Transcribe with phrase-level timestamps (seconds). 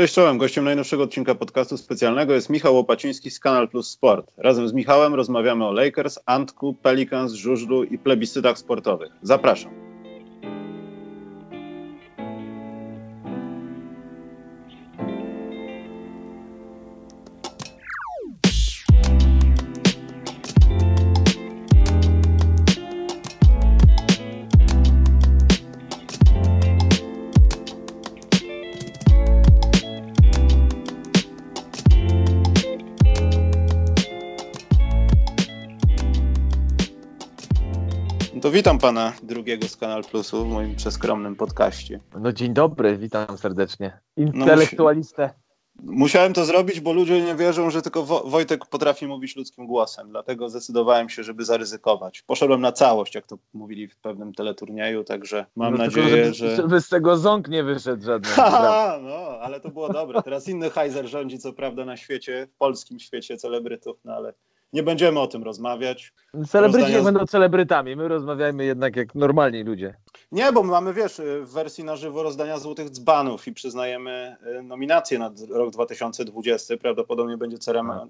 [0.00, 4.32] Cześć czołem, gościem najnowszego odcinka podcastu specjalnego jest Michał Łopaciński z Kanal Plus Sport.
[4.36, 9.12] Razem z Michałem rozmawiamy o Lakers, Antku, Pelicans, żużlu i plebiscytach sportowych.
[9.22, 9.89] Zapraszam.
[38.80, 42.00] Pana drugiego z Kanal Plusu w moim przeskromnym podcaście.
[42.20, 44.00] No dzień dobry, witam serdecznie.
[44.16, 45.30] Intelektualistę.
[45.82, 49.66] No, musiałem to zrobić, bo ludzie nie wierzą, że tylko Wo Wojtek potrafi mówić ludzkim
[49.66, 52.22] głosem, dlatego zdecydowałem się, żeby zaryzykować.
[52.22, 56.56] Poszedłem na całość, jak to mówili w pewnym teleturnieju, także mam no, nadzieję, żeby, że...
[56.56, 58.32] Żeby z tego ząk nie wyszedł żaden.
[58.36, 60.22] Ha, no, ale to było dobre.
[60.22, 64.34] Teraz inny Heiser rządzi, co prawda, na świecie, w polskim świecie celebrytów, no ale
[64.72, 66.12] nie będziemy o tym rozmawiać.
[66.48, 67.04] Celebryci Rozdania...
[67.04, 69.94] będą celebrytami, my rozmawiajmy jednak jak normalni ludzie.
[70.32, 74.62] Nie, bo my mamy, wiesz, w wersji na żywo rozdania złotych dzbanów i przyznajemy y,
[74.62, 76.76] nominacje na rok 2020.
[76.76, 77.58] Prawdopodobnie będzie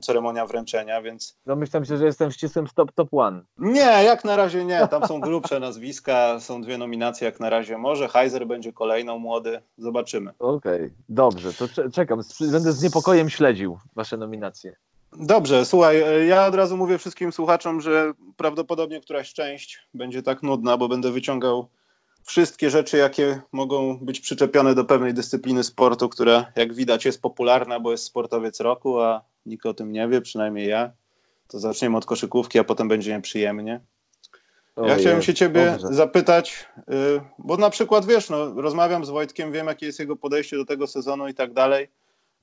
[0.01, 1.39] ceremonia wręczenia, więc...
[1.47, 3.43] Domyślam się, że jestem ścisłym top, top one.
[3.59, 4.89] Nie, jak na razie nie.
[4.89, 7.79] Tam są grubsze nazwiska, są dwie nominacje jak na razie.
[7.79, 9.63] Może Heiser będzie kolejną, młody.
[9.79, 10.31] Zobaczymy.
[10.39, 12.21] Okej, okay, dobrze, to czekam.
[12.53, 14.77] Będę z niepokojem śledził wasze nominacje.
[15.13, 20.43] Dobrze, słuchaj, e, ja od razu mówię wszystkim słuchaczom, że prawdopodobnie któraś część będzie tak
[20.43, 21.69] nudna, bo będę wyciągał
[22.25, 27.81] wszystkie rzeczy, jakie mogą być przyczepione do pewnej dyscypliny sportu, która jak widać jest popularna,
[27.81, 30.93] bo jest sportowiec roku, a nikt o tym nie wie, przynajmniej ja.
[31.49, 33.81] To zaczniemy od koszykówki, a potem będzie nieprzyjemnie.
[34.87, 35.95] Ja chciałem się ciebie Dobrze.
[35.95, 40.57] zapytać, y, bo na przykład wiesz, no, rozmawiam z Wojtkiem, wiem jakie jest jego podejście
[40.57, 41.89] do tego sezonu i tak dalej.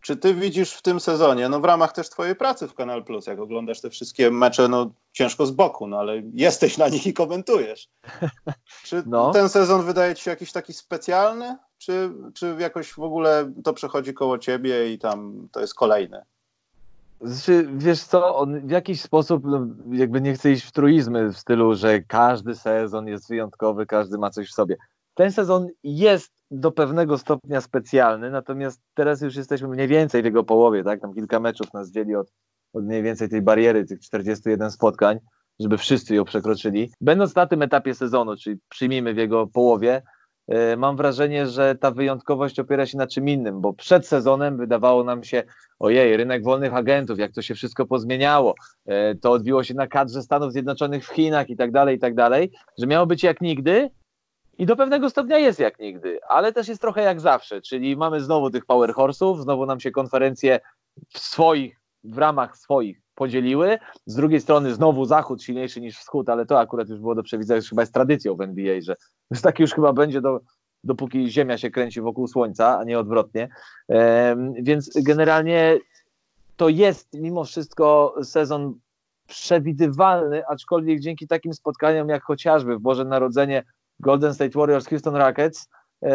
[0.02, 3.28] Czy ty widzisz w tym sezonie, no w ramach też twojej pracy w Kanal Plus,
[3.28, 7.14] jak oglądasz te wszystkie mecze, no ciężko z boku, no ale jesteś na nich i
[7.14, 7.90] komentujesz.
[8.84, 9.32] Czy no.
[9.32, 14.14] ten sezon wydaje ci się jakiś taki specjalny, czy, czy jakoś w ogóle to przechodzi
[14.14, 16.26] koło ciebie i tam to jest kolejne?
[17.22, 21.38] Znaczy, wiesz co, on w jakiś sposób no, jakby nie chce iść w truizmy w
[21.38, 24.78] stylu, że każdy sezon jest wyjątkowy, każdy ma coś w sobie.
[25.16, 30.44] Ten sezon jest do pewnego stopnia specjalny, natomiast teraz już jesteśmy mniej więcej w jego
[30.44, 31.02] połowie, tak?
[31.02, 32.32] Tam kilka meczów nas dzieli od,
[32.74, 35.20] od mniej więcej tej bariery, tych 41 spotkań,
[35.60, 36.92] żeby wszyscy ją przekroczyli.
[37.02, 40.02] Będąc na tym etapie sezonu, czyli przyjmijmy w jego połowie,
[40.48, 45.04] yy, mam wrażenie, że ta wyjątkowość opiera się na czym innym, bo przed sezonem wydawało
[45.04, 45.44] nam się,
[45.80, 50.22] ojej, rynek wolnych agentów, jak to się wszystko pozmieniało, yy, to odbiło się na kadrze
[50.22, 53.90] Stanów Zjednoczonych w Chinach i tak dalej, i tak dalej, że miało być jak nigdy,
[54.58, 58.22] i do pewnego stopnia jest jak nigdy, ale też jest trochę jak zawsze, czyli mamy
[58.22, 60.60] znowu tych power horse'ów, znowu nam się konferencje
[61.10, 63.78] w swoich, w ramach swoich podzieliły.
[64.06, 67.56] Z drugiej strony znowu zachód silniejszy niż wschód, ale to akurat już było do przewidzenia,
[67.56, 68.96] już chyba jest tradycją w NBA, że
[69.42, 70.40] tak już chyba będzie do,
[70.84, 73.50] dopóki Ziemia się kręci wokół Słońca, a nie odwrotnie.
[74.62, 75.80] Więc generalnie
[76.58, 78.80] to jest mimo wszystko sezon
[79.28, 83.64] przewidywalny, aczkolwiek dzięki takim spotkaniom jak chociażby w Boże Narodzenie
[84.00, 85.70] Golden State Warriors, Houston Rockets,
[86.04, 86.10] e,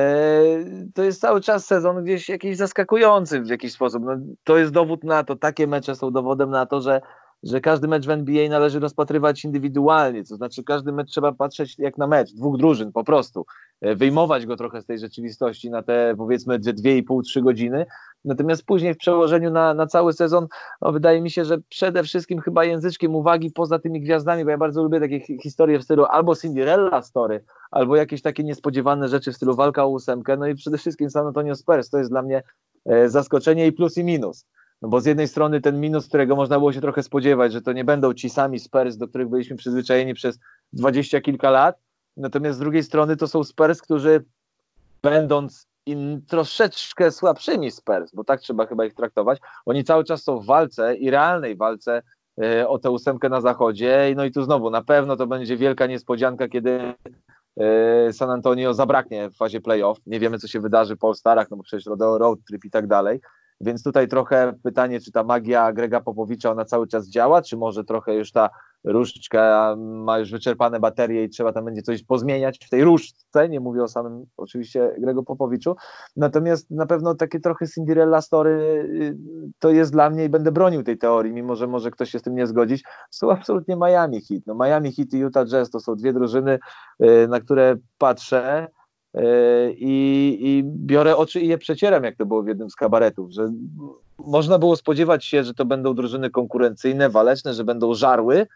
[0.94, 4.03] to jest cały czas sezon gdzieś jakiś zaskakujący w jakiś sposób.
[4.04, 7.00] No, to jest dowód na to, takie mecze są dowodem na to, że
[7.43, 11.98] że każdy mecz w NBA należy rozpatrywać indywidualnie, to znaczy każdy mecz trzeba patrzeć jak
[11.98, 13.47] na mecz, dwóch drużyn po prostu,
[13.82, 17.87] wyjmować go trochę z tej rzeczywistości na te powiedzmy dwie i pół, trzy godziny,
[18.25, 20.47] natomiast później w przełożeniu na, na cały sezon,
[20.82, 24.59] no, wydaje mi się, że przede wszystkim chyba języczkiem uwagi poza tymi gwiazdami, bo ja
[24.59, 29.37] bardzo lubię takie historie w stylu albo Cinderella story, albo jakieś takie niespodziewane rzeczy w
[29.37, 32.43] stylu walka o ósemkę, no i przede wszystkim San Antonio Spurs, to jest dla mnie
[32.87, 34.47] e, zaskoczenie i plus i minus.
[34.82, 37.72] No bo z jednej strony ten minus, którego można było się trochę spodziewać, że to
[37.72, 40.38] nie będą ci sami Spurs, do których byliśmy przyzwyczajeni przez
[40.72, 41.76] dwadzieścia kilka lat,
[42.17, 44.25] natomiast z drugiej strony to są Spurs, którzy
[45.03, 50.41] będąc in, troszeczkę słabszymi Spurs, bo tak trzeba chyba ich traktować, oni cały czas są
[50.41, 52.03] w walce i realnej walce
[52.43, 54.12] e, o tę ósemkę na zachodzie.
[54.17, 56.94] No i tu znowu na pewno to będzie wielka niespodzianka, kiedy
[57.56, 59.99] e, San Antonio zabraknie w fazie playoff.
[60.06, 63.20] Nie wiemy, co się wydarzy po All-Starach, no bo przecież road trip i tak dalej.
[63.62, 67.85] Więc tutaj trochę pytanie, czy ta magia Grega Popowicza ona cały czas działa, czy może
[67.85, 68.50] trochę już ta
[68.85, 73.61] różdżka ma już wyczerpane baterie i trzeba tam będzie coś pozmieniać w tej różdżce, nie
[73.61, 75.76] mówię o samym oczywiście Grego Popowiczu,
[76.17, 79.17] natomiast na pewno takie trochę Cinderella story y,
[79.59, 82.23] to jest dla mnie i będę bronił tej teorii, mimo że może ktoś się z
[82.23, 84.43] tym nie zgodzić, są absolutnie Miami Heat.
[84.47, 86.59] No Miami Heat i Utah Jazz to są dwie drużyny,
[87.03, 88.69] y, na które patrzę
[89.76, 93.49] i, i biorę oczy i je przecieram, jak to było w jednym z kabaretów, że
[94.19, 98.47] można było spodziewać się, że to będą drużyny konkurencyjne, waleczne, że będą żarły,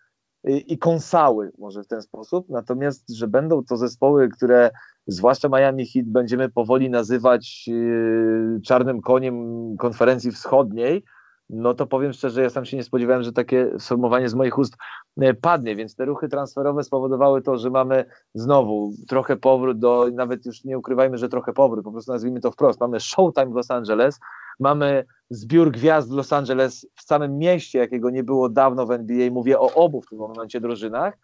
[0.47, 2.49] i kąsały, może w ten sposób.
[2.49, 4.71] Natomiast, że będą to zespoły, które
[5.07, 11.05] zwłaszcza Miami Heat będziemy powoli nazywać yy, czarnym koniem konferencji wschodniej,
[11.51, 14.77] no to powiem szczerze, ja sam się nie spodziewałem, że takie sformułowanie z moich ust
[15.17, 18.05] yy, padnie, więc te ruchy transferowe spowodowały to, że mamy
[18.35, 22.51] znowu trochę powrót do, nawet już nie ukrywajmy, że trochę powrót, po prostu nazwijmy to
[22.51, 24.21] wprost, mamy Showtime w Los Angeles,
[24.61, 29.31] mamy zbiór gwiazd w Los Angeles w samym mieście, jakiego nie było dawno w NBA,
[29.31, 31.19] mówię o obu w tym momencie drużynach, e,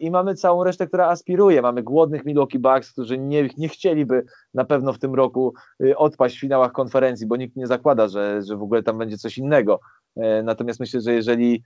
[0.00, 1.62] i mamy całą resztę, która aspiruje.
[1.62, 4.24] Mamy głodnych Milwaukee Bucks, którzy nie, nie chcieliby
[4.54, 8.42] na pewno w tym roku y, odpaść w finałach konferencji, bo nikt nie zakłada, że,
[8.42, 9.80] że w ogóle tam będzie coś innego.
[10.16, 11.62] E, natomiast myślę, że jeżeli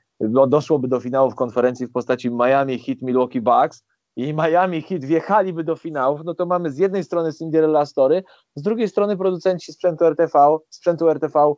[0.49, 3.85] doszłoby do finałów konferencji w postaci Miami Heat Milwaukee Bucks,
[4.17, 8.25] i Miami Heat wjechaliby do finałów, no to mamy z jednej strony Cinderella Story,
[8.55, 11.53] z drugiej strony producenci sprzętu RTV, sprzętu RTV e,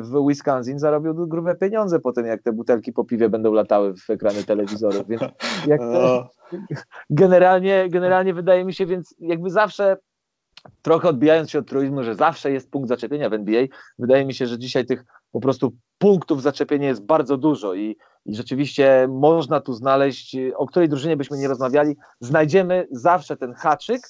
[0.00, 4.10] w Wisconsin zarobią grube pieniądze po tym, jak te butelki po piwie będą latały w
[4.10, 5.22] ekrany telewizorów, więc
[5.92, 6.30] to,
[7.10, 9.96] generalnie, generalnie wydaje mi się, więc jakby zawsze
[10.82, 13.66] trochę odbijając się od truizmu, że zawsze jest punkt zaczepienia w NBA,
[13.98, 17.96] wydaje mi się, że dzisiaj tych po prostu punktów zaczepienia jest bardzo dużo i,
[18.26, 24.00] i rzeczywiście można tu znaleźć, o której drużynie byśmy nie rozmawiali, znajdziemy zawsze ten haczyk,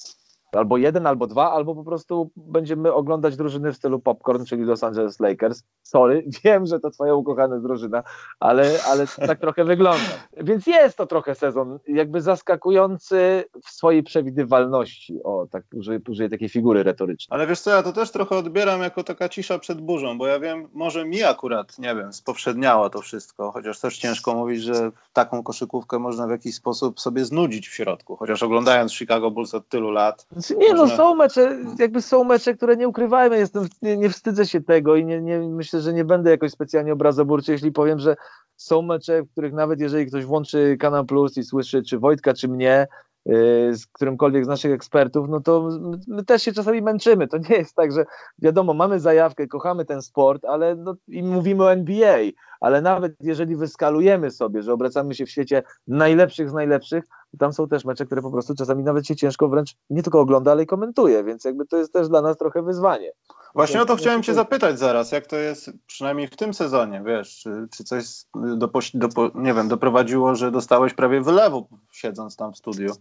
[0.57, 4.85] albo jeden, albo dwa, albo po prostu będziemy oglądać drużyny w stylu popcorn, czyli Los
[4.85, 5.63] Angeles Lakers.
[5.83, 8.03] Sorry, wiem, że to twoja ukochana drużyna,
[8.41, 10.05] ale, ale tak trochę wygląda.
[10.37, 15.23] Więc jest to trochę sezon jakby zaskakujący w swojej przewidywalności.
[15.25, 17.37] O, tak użyję, użyję takiej figury retorycznej.
[17.37, 20.41] Ale wiesz co, ja to też trochę odbieram jako taka cisza przed burzą, bo ja
[20.41, 25.43] wiem, może mi akurat, nie wiem, spowszedniało to wszystko, chociaż też ciężko mówić, że taką
[25.43, 29.91] koszykówkę można w jakiś sposób sobie znudzić w środku, chociaż oglądając Chicago Bulls od tylu
[29.91, 34.11] lat, znaczy, nie, no są mecze, jakby są mecze, które nie ukrywajmy, jestem, nie, nie
[34.11, 37.99] wstydzę się tego i nie, nie, myślę, że nie będę jakoś specjalnie obrazoburczy, jeśli powiem,
[37.99, 38.17] że
[38.57, 42.49] są mecze, w których nawet jeżeli ktoś włączy Kanał Plus i słyszy czy Wojtka, czy
[42.49, 42.87] mnie,
[43.27, 47.29] yy, z którymkolwiek z naszych ekspertów, no to my, my, też się czasami męczymy.
[47.29, 48.05] To nie jest tak, że
[48.39, 52.19] wiadomo, mamy zajawkę, kochamy ten sport, ale no, i mówimy o NBA,
[52.65, 57.05] ale nawet jeżeli wyskalujemy sobie, że obracamy się w świecie najlepszych z najlepszych,
[57.39, 60.53] tam są też mecze, które po prostu czasami nawet się ciężko wręcz nie tylko ogląda,
[60.53, 63.13] ale i komentuje, więc jakby to jest też dla nas trochę wyzwanie.
[63.55, 67.39] Właśnie o to chciałem cię zapytać zaraz, jak to jest przynajmniej w tym sezonie, wiesz,
[67.39, 72.57] czy, czy coś do, do, nie wiem, doprowadziło, że dostałeś prawie wylewu siedząc tam w
[72.57, 72.93] studiu.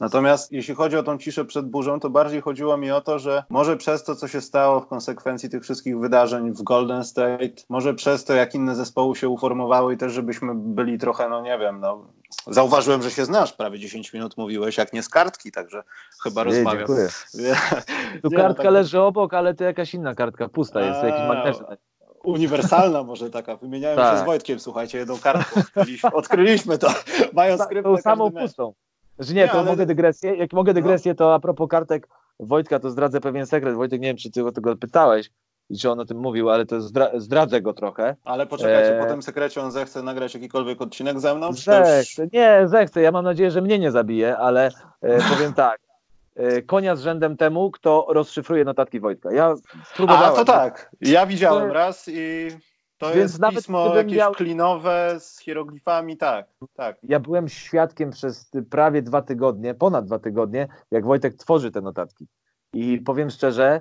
[0.00, 3.44] Natomiast jeśli chodzi o tą ciszę przed burzą, to bardziej chodziło mi o to, że
[3.50, 7.94] może przez to, co się stało w konsekwencji tych wszystkich wydarzeń w Golden State, może
[7.94, 11.80] przez to, jak inne zespoły się uformowały i też, żebyśmy byli trochę, no nie wiem,
[11.80, 12.06] no
[12.46, 15.82] Zauważyłem, że się znasz, prawie 10 minut mówiłeś, jak nie z kartki, także
[16.22, 16.78] chyba nie, rozmawiam.
[16.78, 17.08] Dziękuję.
[18.22, 18.72] Tu nie, kartka no tak...
[18.72, 21.56] leży obok, ale to jakaś inna kartka, pusta jest, A, jakiś magnes.
[22.24, 23.56] Uniwersalna może taka.
[23.56, 24.16] Wymieniałem tak.
[24.16, 25.60] się z Wojtkiem, słuchajcie, jedną kartkę.
[25.60, 26.88] Odkryliśmy, odkryliśmy to,
[27.32, 28.72] mając skrypt Tą samą pustą.
[29.18, 29.70] Że nie, nie to ale...
[29.70, 30.36] mogę dygresję.
[30.36, 32.08] Jak mogę dygresję, to a propos kartek
[32.40, 33.74] Wojtka, to zdradzę pewien sekret.
[33.74, 35.30] Wojtek, nie wiem, czy ty o tego pytałeś,
[35.70, 38.16] i że on o tym mówił, ale to zdra zdradzę go trochę.
[38.24, 39.02] Ale poczekajcie, e...
[39.02, 41.52] po tym sekrecie on zechce nagrać jakikolwiek odcinek ze mną?
[41.52, 42.32] Zechce, już...
[42.32, 43.00] nie, zechce.
[43.00, 44.70] Ja mam nadzieję, że mnie nie zabije, ale
[45.02, 45.80] e, powiem tak.
[46.34, 49.32] E, konia z rzędem temu, kto rozszyfruje notatki Wojtka.
[49.32, 49.54] Ja
[49.96, 50.32] próbowałem.
[50.32, 50.90] A, to tak.
[51.00, 52.48] Ja widziałem raz i
[52.98, 54.32] to Więc jest nawet pismo jakieś miał...
[54.32, 56.96] klinowe z hieroglifami, tak, tak.
[57.02, 62.26] Ja byłem świadkiem przez prawie dwa tygodnie, ponad dwa tygodnie, jak Wojtek tworzy te notatki.
[62.72, 63.80] I powiem szczerze,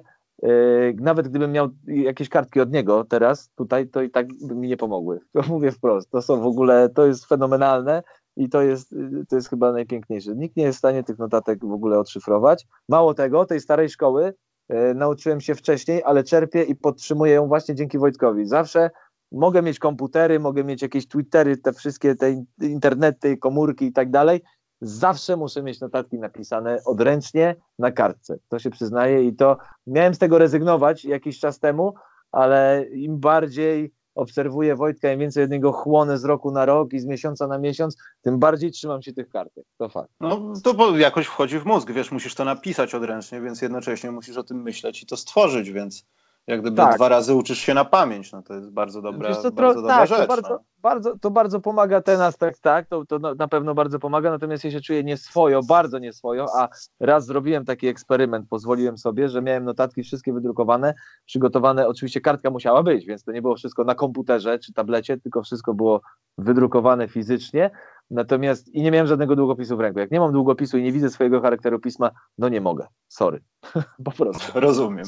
[1.00, 4.77] nawet gdybym miał jakieś kartki od niego teraz, tutaj, to i tak by mi nie
[4.77, 5.20] pomogły.
[5.34, 6.10] To mówię wprost.
[6.10, 8.04] To są w ogóle, to jest fenomenalne
[8.38, 8.96] i to jest,
[9.30, 10.36] to jest chyba najpiękniejsze.
[10.36, 12.68] Nikt nie jest w stanie tych notatek w ogóle odszyfrować.
[12.89, 14.34] Mało tego, tej starej szkoły
[14.70, 18.46] yy, nauczyłem się wcześniej, ale czerpię i podtrzymuję ją właśnie dzięki Wojtkowi.
[18.46, 18.89] Zawsze
[19.32, 24.42] mogę mieć komputery, mogę mieć jakieś Twittery, te wszystkie te internety, komórki i tak dalej,
[24.88, 28.38] zawsze muszę mieć notatki napisane odręcznie na kartce.
[28.50, 31.94] To się przyznaje i to miałem z tego rezygnować jakiś czas temu,
[32.32, 37.00] ale im bardziej obserwuję Wojtka, im więcej od niego chłonę z roku na rok i
[37.00, 39.65] z miesiąca na miesiąc, tym bardziej trzymam się tych kartek.
[39.77, 40.12] To fakt.
[40.20, 44.44] No to jakoś wchodzi w mózg, wiesz, musisz to napisać odręcznie, więc jednocześnie musisz o
[44.44, 46.06] tym myśleć i to stworzyć, więc
[46.48, 46.96] jak gdyby tak.
[46.96, 50.20] dwa razy uczysz się na pamięć, no to jest bardzo dobra, bardzo dobra tak, rzecz.
[50.20, 50.60] To bardzo, no.
[50.82, 54.72] bardzo, to bardzo pomaga ten aspekt, tak, to, to na pewno bardzo pomaga, natomiast ja
[54.72, 60.04] się czuję nieswojo, bardzo nieswojo, a raz zrobiłem taki eksperyment, pozwoliłem sobie, że miałem notatki
[60.04, 60.94] wszystkie wydrukowane,
[61.25, 65.44] przygotowane, oczywiście kartka musiała być, więc to nie było wszystko na komputerze czy tablecie, tylko
[65.44, 66.02] wszystko było
[66.38, 67.72] wydrukowane fizycznie,
[68.12, 70.00] Natomiast i nie miałem żadnego długopisu w ręku.
[70.00, 72.88] Jak nie mam długopisu i nie widzę swojego charakteru pisma, no nie mogę.
[73.08, 73.42] Sorry.
[74.06, 74.60] po prostu.
[74.60, 75.06] Rozumiem.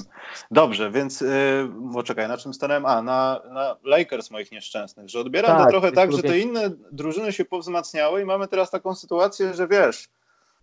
[0.52, 1.30] Dobrze, więc yy,
[1.94, 2.86] poczekaj, na czym stanąłem?
[2.86, 6.70] A, na, na Lakers moich nieszczęsnych, że odbieram tak, to trochę tak, że te inne
[6.92, 10.10] drużyny się powzmacniały i mamy teraz taką sytuację, że wiesz,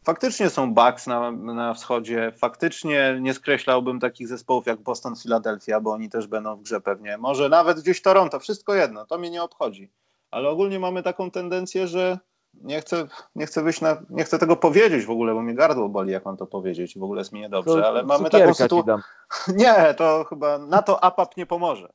[0.04, 5.92] faktycznie są Bucks na, na wschodzie, faktycznie nie skreślałbym takich zespołów jak Boston, Philadelphia, bo
[5.92, 7.18] oni też będą w grze pewnie.
[7.18, 9.90] Może nawet gdzieś Toronto, wszystko jedno, to mnie nie obchodzi.
[10.34, 12.18] Ale ogólnie mamy taką tendencję, że
[12.54, 15.88] nie chcę, nie chcę wyjść na, nie chcę tego powiedzieć w ogóle, bo mi gardło
[15.88, 18.96] boli, jak mam to powiedzieć, w ogóle jest mi niedobrze, to, ale mamy taką sytuację.
[19.56, 21.92] Nie, to chyba na to APAP nie pomoże.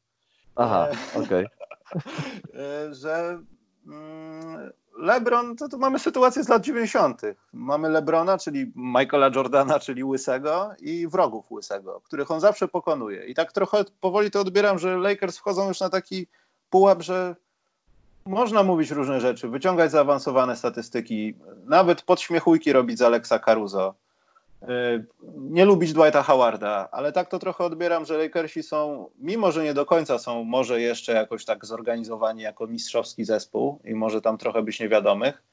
[0.56, 1.48] Aha, e, okej.
[1.92, 2.04] Okay.
[3.02, 3.40] że
[3.88, 7.22] mm, LeBron, to, to mamy sytuację z lat 90.
[7.54, 13.26] Mamy LeBrona, czyli Michaela Jordana, czyli Łysego i wrogów Łysego, których on zawsze pokonuje.
[13.26, 16.28] I tak trochę powoli to odbieram, że Lakers wchodzą już na taki
[16.70, 17.36] pułap, że
[18.26, 21.36] można mówić różne rzeczy, wyciągać zaawansowane statystyki,
[21.66, 23.94] nawet podśmiechujki robić z Alexa Caruso.
[24.64, 29.64] Y, nie lubić Dwighta Howarda, ale tak to trochę odbieram, że Lakersi są, mimo że
[29.64, 34.38] nie do końca są może jeszcze jakoś tak zorganizowani jako mistrzowski zespół i może tam
[34.38, 35.44] trochę być niewiadomych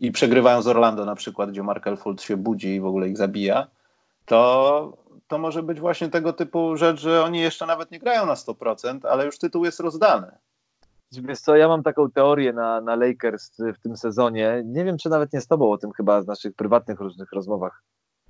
[0.00, 3.16] i przegrywają z Orlando na przykład, gdzie Markel Fultz się budzi i w ogóle ich
[3.16, 3.66] zabija,
[4.26, 4.96] to,
[5.28, 8.98] to może być właśnie tego typu rzecz, że oni jeszcze nawet nie grają na 100%,
[9.10, 10.32] ale już tytuł jest rozdany.
[11.20, 14.62] Wiesz co, ja mam taką teorię na, na Lakers w tym sezonie.
[14.64, 17.82] Nie wiem, czy nawet nie z tobą o tym chyba z naszych prywatnych różnych rozmowach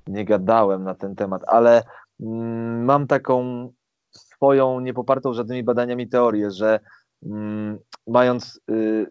[0.07, 1.83] nie gadałem na ten temat, ale
[2.21, 3.69] mm, mam taką
[4.11, 6.81] swoją, niepopartą żadnymi badaniami teorię, że
[7.23, 9.07] mm, mając y,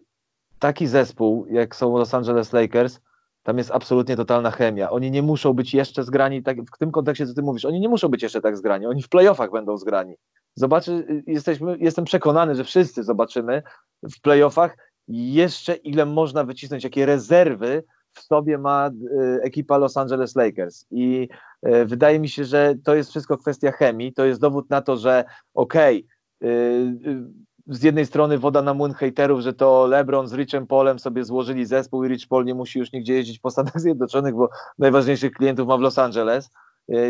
[0.58, 3.00] taki zespół, jak są Los Angeles Lakers,
[3.42, 4.90] tam jest absolutnie totalna chemia.
[4.90, 7.88] Oni nie muszą być jeszcze zgrani, tak, w tym kontekście, co ty mówisz, oni nie
[7.88, 10.14] muszą być jeszcze tak zgrani, oni w playoffach będą zgrani.
[10.54, 13.62] Zobaczy, y, jesteśmy, jestem przekonany, że wszyscy zobaczymy
[14.02, 14.76] w playoffach
[15.08, 20.86] jeszcze ile można wycisnąć, jakie rezerwy w sobie ma y, ekipa Los Angeles Lakers.
[20.90, 21.28] I
[21.66, 24.12] y, wydaje mi się, że to jest wszystko kwestia chemii.
[24.12, 26.06] To jest dowód na to, że okej,
[26.40, 27.32] okay,
[27.66, 31.66] z jednej strony woda na młyn hejterów, że to LeBron z Richem Polem sobie złożyli
[31.66, 35.68] zespół i Rich Paul nie musi już nigdzie jeździć po Stanach Zjednoczonych, bo najważniejszych klientów
[35.68, 36.50] ma w Los Angeles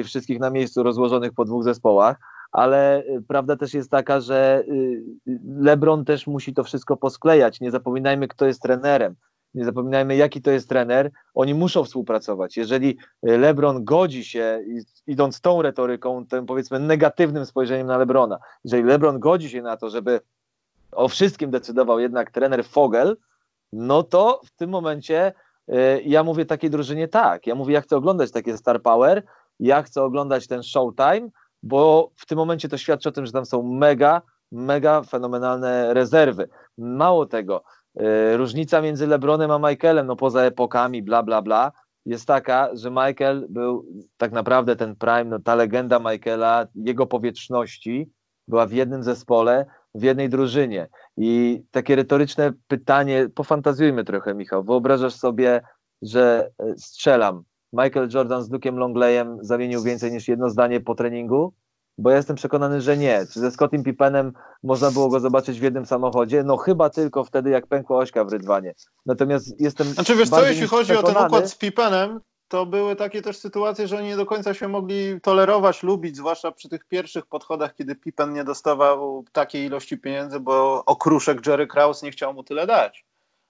[0.00, 2.16] i wszystkich na miejscu rozłożonych po dwóch zespołach
[2.52, 5.02] ale y, prawda też jest taka, że y,
[5.58, 7.60] LeBron też musi to wszystko posklejać.
[7.60, 9.14] Nie zapominajmy, kto jest trenerem.
[9.54, 11.10] Nie zapominajmy, jaki to jest trener.
[11.34, 12.56] Oni muszą współpracować.
[12.56, 14.64] Jeżeli LeBron godzi się,
[15.06, 19.90] idąc tą retoryką, tym powiedzmy negatywnym spojrzeniem na LeBrona, jeżeli LeBron godzi się na to,
[19.90, 20.20] żeby
[20.92, 23.16] o wszystkim decydował jednak trener Fogel,
[23.72, 25.32] no to w tym momencie
[26.04, 27.46] ja mówię takiej drużynie tak.
[27.46, 29.22] Ja mówię, ja chcę oglądać takie Star Power,
[29.60, 31.28] ja chcę oglądać ten Showtime,
[31.62, 34.22] bo w tym momencie to świadczy o tym, że tam są mega,
[34.52, 36.48] mega fenomenalne rezerwy.
[36.78, 37.62] Mało tego,
[37.94, 41.72] yy, różnica między LeBronem a Michaelem, no poza epokami, bla, bla, bla,
[42.06, 48.10] jest taka, że Michael był tak naprawdę ten prime, no ta legenda Michaela, jego powietrzności
[48.48, 50.88] była w jednym zespole, w jednej drużynie.
[51.16, 54.64] I takie retoryczne pytanie, pofantazjujmy trochę, Michał.
[54.64, 55.60] Wyobrażasz sobie,
[56.02, 61.54] że e, strzelam Michael Jordan z Duke'em Longleyem zamienił więcej niż jedno zdanie po treningu?
[61.98, 63.26] Bo ja jestem przekonany, że nie.
[63.32, 64.32] Czy ze Scottim Pippenem
[64.62, 66.42] można było go zobaczyć w jednym samochodzie?
[66.44, 68.74] No chyba tylko wtedy, jak pękła ośka w Rydwanie.
[69.06, 69.86] Natomiast jestem.
[69.86, 72.20] Znaczy wiesz co, jeśli chodzi o ten układ z Pippenem,
[72.52, 76.52] to były takie też sytuacje, że oni nie do końca się mogli tolerować, lubić, zwłaszcza
[76.52, 82.06] przy tych pierwszych podchodach, kiedy Pippen nie dostawał takiej ilości pieniędzy, bo okruszek Jerry Krause
[82.06, 83.04] nie chciał mu tyle dać.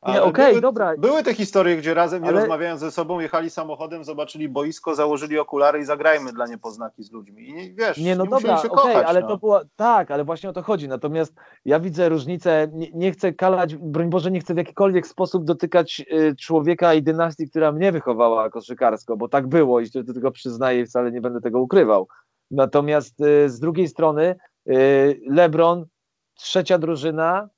[0.07, 0.95] Nie, okej, okay, dobra.
[0.99, 2.41] Były te historie, gdzie razem, nie ale...
[2.41, 7.49] rozmawiając ze sobą, jechali samochodem, zobaczyli boisko, założyli okulary i zagrajmy dla niepoznaki z ludźmi.
[7.49, 9.29] I nie, wiesz, nie, no nie dobra, się okay, kochać, ale no.
[9.29, 10.89] to było, tak, ale właśnie o to chodzi.
[10.89, 15.45] Natomiast ja widzę różnicę, nie, nie chcę kalać, broń Boże, nie chcę w jakikolwiek sposób
[15.45, 20.31] dotykać y, człowieka i dynastii, która mnie wychowała koszykarsko, bo tak było i to tylko
[20.31, 22.09] przyznaję i wcale nie będę tego ukrywał.
[22.51, 24.37] Natomiast y, z drugiej strony
[24.69, 25.87] y, LeBron,
[26.35, 27.49] trzecia drużyna,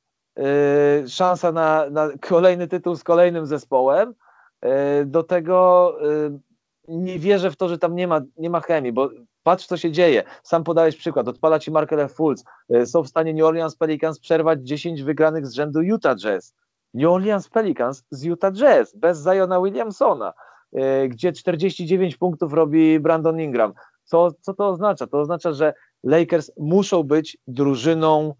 [1.09, 4.15] szansa na, na kolejny tytuł z kolejnym zespołem.
[4.65, 5.93] Y, do tego
[6.27, 6.39] y,
[6.89, 9.11] nie wierzę w to, że tam nie ma, nie ma chemii, bo
[9.43, 10.25] patrz, co się dzieje.
[10.43, 12.45] Sam podałeś przykład, odpala ci Markel Fultz.
[12.85, 16.55] Są w stanie New Orleans Pelicans przerwać 10 wygranych z rzędu Utah Jazz.
[16.95, 20.33] New Orleans Pelicans z Utah Jazz, bez Ziona Williamsona,
[21.09, 23.73] gdzie 49 punktów robi Brandon Ingram.
[24.05, 25.07] Co, co to oznacza?
[25.07, 28.35] To oznacza, że Lakers muszą być drużyną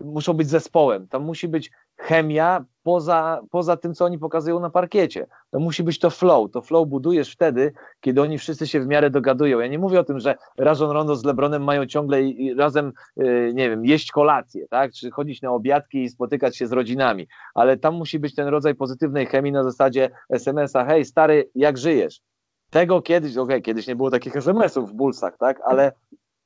[0.00, 1.08] muszą być zespołem.
[1.08, 5.26] Tam musi być chemia poza, poza tym, co oni pokazują na parkiecie.
[5.50, 6.50] To musi być to flow.
[6.50, 9.58] To flow budujesz wtedy, kiedy oni wszyscy się w miarę dogadują.
[9.58, 12.18] Ja nie mówię o tym, że Rajon Rondo z LeBronem mają ciągle
[12.56, 14.92] razem, yy, nie wiem, jeść kolację, tak?
[14.92, 18.74] czy chodzić na obiadki i spotykać się z rodzinami, ale tam musi być ten rodzaj
[18.74, 22.20] pozytywnej chemii na zasadzie SMS-a, hej stary, jak żyjesz?
[22.70, 25.92] Tego kiedyś, okej, okay, kiedyś nie było takich SMS-ów w Bullsach, tak, ale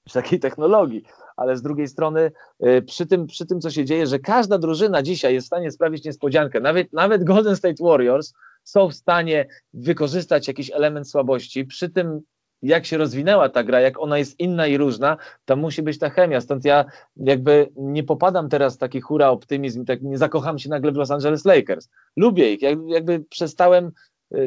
[0.05, 1.05] przy takiej technologii,
[1.37, 2.33] ale z drugiej strony
[2.67, 5.71] y, przy tym, przy tym, co się dzieje, że każda drużyna dzisiaj jest w stanie
[5.71, 8.33] sprawić niespodziankę, nawet, nawet Golden State Warriors
[8.65, 12.21] są w stanie wykorzystać jakiś element słabości, przy tym
[12.63, 16.11] jak się rozwinęła ta gra, jak ona jest inna i różna, tam musi być ta
[16.11, 16.85] chemia, stąd ja
[17.17, 21.11] jakby nie popadam teraz w taki hura optymizm, tak nie zakocham się nagle w Los
[21.11, 21.89] Angeles Lakers.
[22.17, 23.93] Lubię ich, jakby przestałem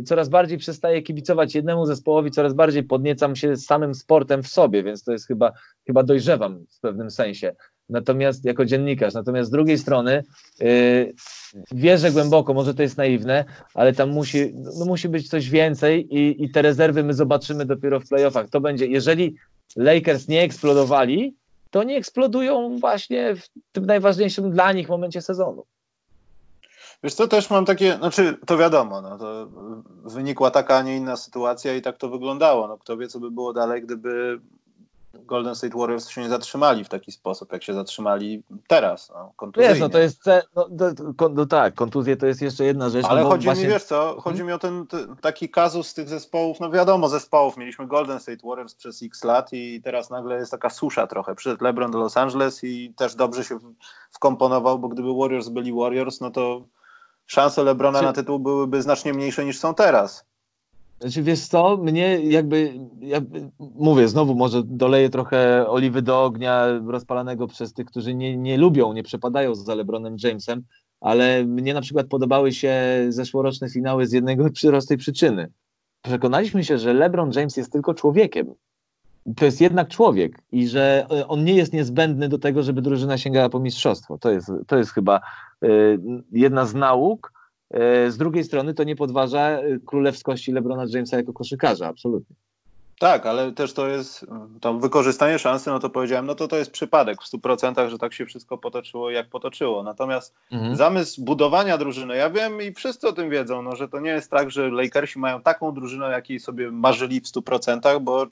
[0.05, 5.03] coraz bardziej przestaję kibicować jednemu zespołowi, coraz bardziej podniecam się samym sportem w sobie, więc
[5.03, 5.51] to jest chyba,
[5.87, 7.55] chyba dojrzewam w pewnym sensie.
[7.89, 10.23] Natomiast jako dziennikarz, natomiast z drugiej strony
[10.59, 11.13] yy,
[11.71, 16.43] wierzę głęboko, może to jest naiwne, ale tam musi, no musi być coś więcej i,
[16.43, 18.49] i te rezerwy my zobaczymy dopiero w playoffach.
[18.49, 19.35] To będzie, jeżeli
[19.75, 21.35] Lakers nie eksplodowali,
[21.71, 25.63] to nie eksplodują właśnie w tym najważniejszym dla nich momencie sezonu.
[27.03, 29.47] Wiesz co, też mam takie, znaczy to wiadomo, no, to
[30.03, 32.67] wynikła taka, a nie inna sytuacja i tak to wyglądało.
[32.67, 34.39] No, kto wie, co by było dalej, gdyby
[35.13, 39.11] Golden State Warriors się nie zatrzymali w taki sposób, jak się zatrzymali teraz.
[39.13, 40.23] No, wiesz, no to jest,
[40.55, 40.69] no,
[41.17, 43.05] to, no, tak, kontuzje to jest jeszcze jedna rzecz.
[43.05, 43.63] Ale no, chodzi właśnie...
[43.63, 44.47] mi, wiesz co, chodzi hmm?
[44.47, 44.85] mi o ten
[45.21, 49.53] taki kazus z tych zespołów, no wiadomo, zespołów, mieliśmy Golden State Warriors przez x lat
[49.53, 51.35] i teraz nagle jest taka susza trochę.
[51.35, 53.59] Przyszedł LeBron do Los Angeles i też dobrze się
[54.11, 56.61] wkomponował, bo gdyby Warriors byli Warriors, no to
[57.25, 58.05] szanse Lebrona Czy...
[58.05, 60.25] na tytuł byłyby znacznie mniejsze niż są teraz.
[60.99, 67.47] Znaczy wiesz co, mnie jakby, jakby, mówię, znowu może doleję trochę oliwy do ognia rozpalanego
[67.47, 70.63] przez tych, którzy nie, nie lubią, nie przepadają za LeBronem Jamesem,
[71.01, 75.51] ale mnie na przykład podobały się zeszłoroczne finały z jednego prostej przyczyny.
[76.01, 78.53] Przekonaliśmy się, że LeBron James jest tylko człowiekiem.
[79.37, 83.17] To jest jednak człowiek i że e, on nie jest niezbędny do tego, żeby drużyna
[83.17, 84.17] sięgała po mistrzostwo.
[84.17, 85.21] To jest, to jest chyba
[85.63, 85.99] Y,
[86.31, 87.33] jedna z nauk.
[88.07, 92.35] Y, z drugiej strony to nie podważa królewskości LeBrona Jamesa jako koszykarza, absolutnie.
[92.99, 94.25] Tak, ale też to jest
[94.61, 98.13] tam wykorzystanie szansy, no to powiedziałem, no to to jest przypadek w 100%, że tak
[98.13, 99.83] się wszystko potoczyło jak potoczyło.
[99.83, 100.75] Natomiast mhm.
[100.75, 104.31] zamysł budowania drużyny, ja wiem i wszyscy o tym wiedzą, no, że to nie jest
[104.31, 108.27] tak, że Lakersi mają taką drużynę, jakiej sobie marzyli w 100%, bo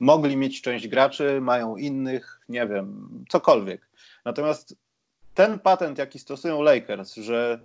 [0.00, 3.88] mogli mieć część graczy, mają innych, nie wiem, cokolwiek.
[4.24, 4.76] Natomiast
[5.34, 7.60] ten patent, jaki stosują Lakers, że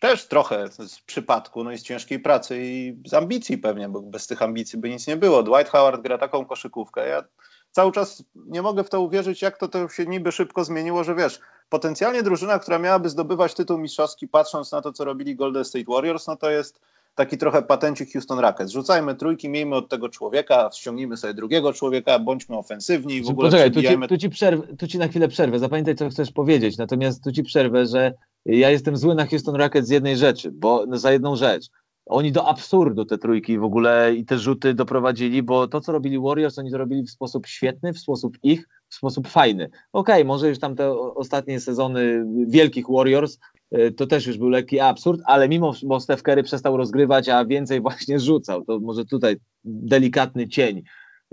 [0.00, 4.26] też trochę z przypadku, no i z ciężkiej pracy i z ambicji pewnie, bo bez
[4.26, 5.42] tych ambicji by nic nie było.
[5.42, 7.08] Dwight Howard gra taką koszykówkę.
[7.08, 7.24] Ja
[7.70, 11.14] cały czas nie mogę w to uwierzyć, jak to, to się niby szybko zmieniło, że
[11.14, 15.84] wiesz, potencjalnie drużyna, która miałaby zdobywać tytuł mistrzowski, patrząc na to, co robili Golden State
[15.88, 16.80] Warriors, no to jest
[17.14, 18.72] taki trochę patencik Houston Rockets.
[18.72, 23.22] Rzucajmy trójki, miejmy od tego człowieka, ściągnijmy sobie drugiego człowieka, bądźmy ofensywni.
[23.22, 25.58] W ogóle Poczekaj, tu ci, tu, ci przerwę, tu ci na chwilę przerwę.
[25.58, 26.78] Zapamiętaj, co chcesz powiedzieć.
[26.78, 28.14] Natomiast tu ci przerwę, że
[28.46, 31.66] ja jestem zły na Houston Rockets z jednej rzeczy, bo no, za jedną rzecz.
[32.06, 36.18] Oni do absurdu te trójki w ogóle i te rzuty doprowadzili, bo to, co robili
[36.18, 39.64] Warriors, oni to robili w sposób świetny, w sposób ich, w sposób fajny.
[39.64, 43.38] Okej, okay, może już tam te ostatnie sezony wielkich Warriors
[43.78, 47.44] Y, to też już był lekki absurd, ale mimo, bo Steph Curry przestał rozgrywać, a
[47.44, 50.82] więcej właśnie rzucał, to może tutaj delikatny cień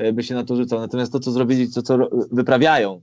[0.02, 0.80] y, by się na to rzucał.
[0.80, 1.98] Natomiast to, co zrobili, to, co
[2.32, 3.02] wyprawiają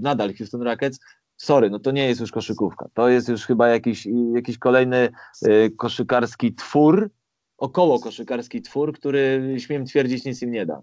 [0.00, 0.98] nadal Houston Rockets,
[1.36, 2.88] sorry, no to nie jest już koszykówka.
[2.94, 5.08] To jest już chyba jakiś, jakiś kolejny
[5.76, 7.10] koszykarski twór,
[7.58, 10.82] około koszykarski twór, który śmiem twierdzić nic im nie da.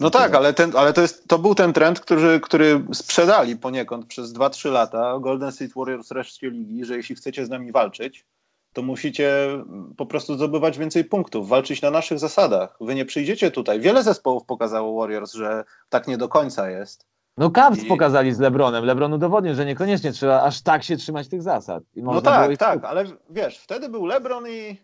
[0.00, 4.06] No tak, ale, ten, ale to, jest, to był ten trend, który, który sprzedali poniekąd
[4.06, 8.26] przez 2-3 lata Golden State Warriors reszcie ligi, że jeśli chcecie z nami walczyć,
[8.72, 9.48] to musicie
[9.96, 12.76] po prostu zdobywać więcej punktów, walczyć na naszych zasadach.
[12.80, 13.80] Wy nie przyjdziecie tutaj.
[13.80, 17.06] Wiele zespołów pokazało Warriors, że tak nie do końca jest.
[17.36, 17.86] No Cavs I...
[17.86, 18.84] pokazali z LeBronem.
[18.84, 21.82] LeBron udowodnił, że niekoniecznie trzeba aż tak się trzymać tych zasad.
[21.96, 24.76] no tak, tak, ale wiesz, wtedy był LeBron i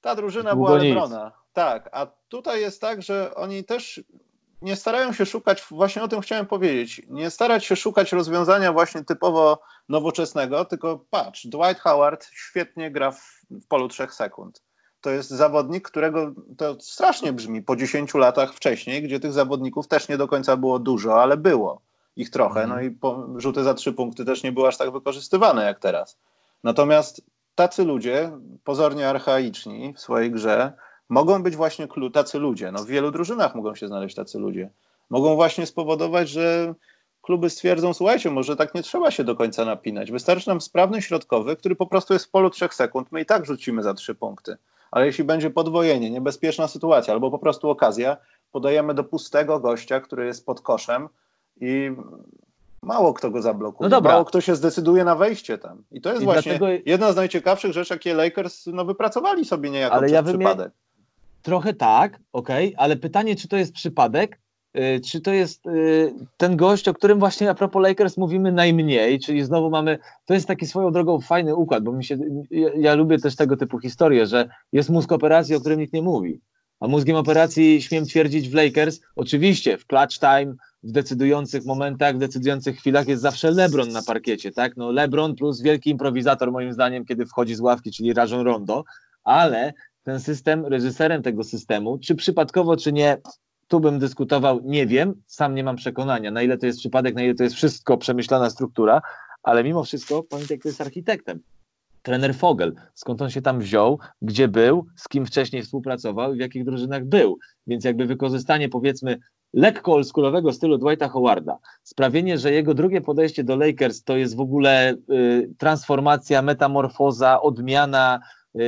[0.00, 1.32] ta drużyna była Lebrona.
[1.56, 4.04] Tak, a tutaj jest tak, że oni też
[4.62, 9.04] nie starają się szukać, właśnie o tym chciałem powiedzieć, nie starać się szukać rozwiązania właśnie
[9.04, 14.62] typowo nowoczesnego, tylko patrz, Dwight Howard świetnie gra w, polu trzech sekund.
[15.00, 20.08] To jest zawodnik, którego to strasznie brzmi po 10 latach wcześniej, gdzie tych zawodników też
[20.08, 21.80] nie do końca było dużo, ale było
[22.16, 22.66] ich trochę.
[22.66, 26.18] No i po, rzuty za trzy punkty też nie były aż tak wykorzystywane jak teraz.
[26.64, 27.22] Natomiast
[27.54, 28.32] tacy ludzie,
[28.64, 30.72] pozornie archaiczni w swojej grze,
[31.08, 32.72] mogą być właśnie tacy ludzie.
[32.72, 34.70] No, w wielu drużynach mogą się znaleźć tacy ludzie.
[35.10, 36.74] Mogą właśnie spowodować, że
[37.22, 40.12] kluby stwierdzą, słuchajcie, może tak nie trzeba się do końca napinać.
[40.12, 43.12] Wystarczy nam sprawny środkowy, który po prostu jest w polu trzech sekund.
[43.12, 44.56] My i tak rzucimy za trzy punkty.
[44.90, 48.16] Ale jeśli będzie podwojenie, niebezpieczna sytuacja albo po prostu okazja,
[48.52, 51.08] podajemy do pustego gościa, który jest pod koszem
[51.60, 51.90] i
[52.82, 53.90] mało kto go zablokuje.
[53.90, 55.82] No mało kto się zdecyduje na wejście tam.
[55.90, 56.82] I to jest I właśnie dlatego...
[56.86, 60.72] jedna z najciekawszych rzeczy, jakie Lakers no, wypracowali sobie niejako ale ja przypadek.
[61.46, 64.38] Trochę tak, okay, ale pytanie, czy to jest przypadek,
[64.76, 69.20] Y, czy to jest y, ten gość, o którym właśnie a propos Lakers mówimy najmniej,
[69.20, 72.18] czyli znowu mamy, to jest taki swoją drogą fajny układ, bo mi się,
[72.50, 76.02] ja, ja lubię też tego typu historie, że jest mózg operacji, o którym nikt nie
[76.02, 76.40] mówi.
[76.80, 82.18] A mózgiem operacji, śmiem twierdzić, w Lakers, oczywiście w clutch time, w decydujących momentach, w
[82.18, 84.76] decydujących chwilach jest zawsze LeBron na parkiecie, tak?
[84.76, 88.84] No LeBron plus wielki improwizator moim zdaniem, kiedy wchodzi z ławki, czyli Rajon Rondo,
[89.24, 89.72] ale
[90.06, 93.16] ten system, reżyserem tego systemu, czy przypadkowo, czy nie,
[93.68, 97.22] tu bym dyskutował, nie wiem, sam nie mam przekonania, na ile to jest przypadek, na
[97.22, 99.02] ile to jest wszystko przemyślana struktura,
[99.42, 101.40] ale mimo wszystko kto jest architektem.
[102.02, 106.40] Trener Fogel, skąd on się tam wziął, gdzie był, z kim wcześniej współpracował i w
[106.40, 107.38] jakich drużynach był.
[107.66, 109.18] Więc jakby wykorzystanie powiedzmy
[109.54, 114.40] lekko oldschoolowego stylu Dwighta Howarda, sprawienie, że jego drugie podejście do Lakers to jest w
[114.40, 118.20] ogóle y, transformacja, metamorfoza, odmiana,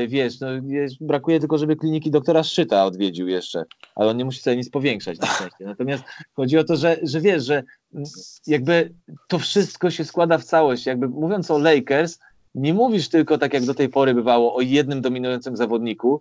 [0.09, 0.49] wiesz, no,
[1.01, 5.19] brakuje tylko, żeby kliniki doktora Szczyta odwiedził jeszcze, ale on nie musi sobie nic powiększać
[5.19, 5.65] na szczęście.
[5.65, 7.63] Natomiast chodzi o to, że, że wiesz, że
[8.47, 8.95] jakby
[9.29, 10.87] to wszystko się składa w całość.
[10.87, 12.19] Jakby mówiąc o Lakers,
[12.55, 16.21] nie mówisz tylko tak jak do tej pory bywało o jednym dominującym zawodniku,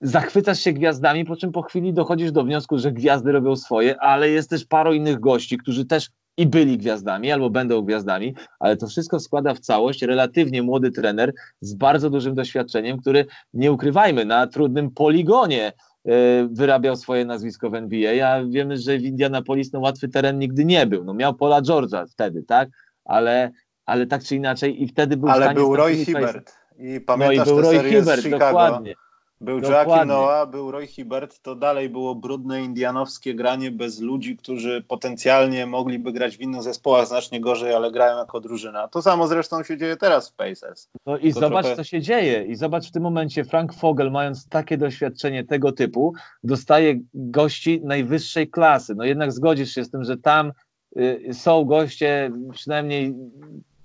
[0.00, 4.30] zachwycasz się gwiazdami, po czym po chwili dochodzisz do wniosku, że gwiazdy robią swoje, ale
[4.30, 8.86] jest też paro innych gości, którzy też i byli gwiazdami, albo będą gwiazdami, ale to
[8.86, 14.46] wszystko składa w całość relatywnie młody trener z bardzo dużym doświadczeniem, który, nie ukrywajmy, na
[14.46, 15.72] trudnym poligonie
[16.04, 16.12] e,
[16.50, 20.86] wyrabiał swoje nazwisko w NBA, a wiemy, że w Indianapolis no, łatwy teren nigdy nie
[20.86, 21.04] był.
[21.04, 22.68] No, miał Pola George'a wtedy, tak?
[23.04, 23.50] Ale,
[23.86, 26.54] ale tak czy inaczej i wtedy był Ale był Roy Hibbert.
[26.78, 28.94] I pamiętasz no i był Roy Hibbert, dokładnie.
[29.40, 34.84] Był Jackie Noah, był Roy Hibbert, to dalej było brudne indianowskie granie bez ludzi, którzy
[34.88, 38.88] potencjalnie mogliby grać w innych zespołach znacznie gorzej, ale grają jako drużyna.
[38.88, 40.88] To samo zresztą się dzieje teraz w Pacers.
[41.06, 41.76] No i zobacz, trochę...
[41.76, 42.44] co się dzieje.
[42.44, 48.50] I zobacz w tym momencie, Frank Fogel, mając takie doświadczenie tego typu, dostaje gości najwyższej
[48.50, 48.94] klasy.
[48.94, 50.52] No jednak zgodzisz się z tym, że tam
[50.96, 53.14] y, są goście przynajmniej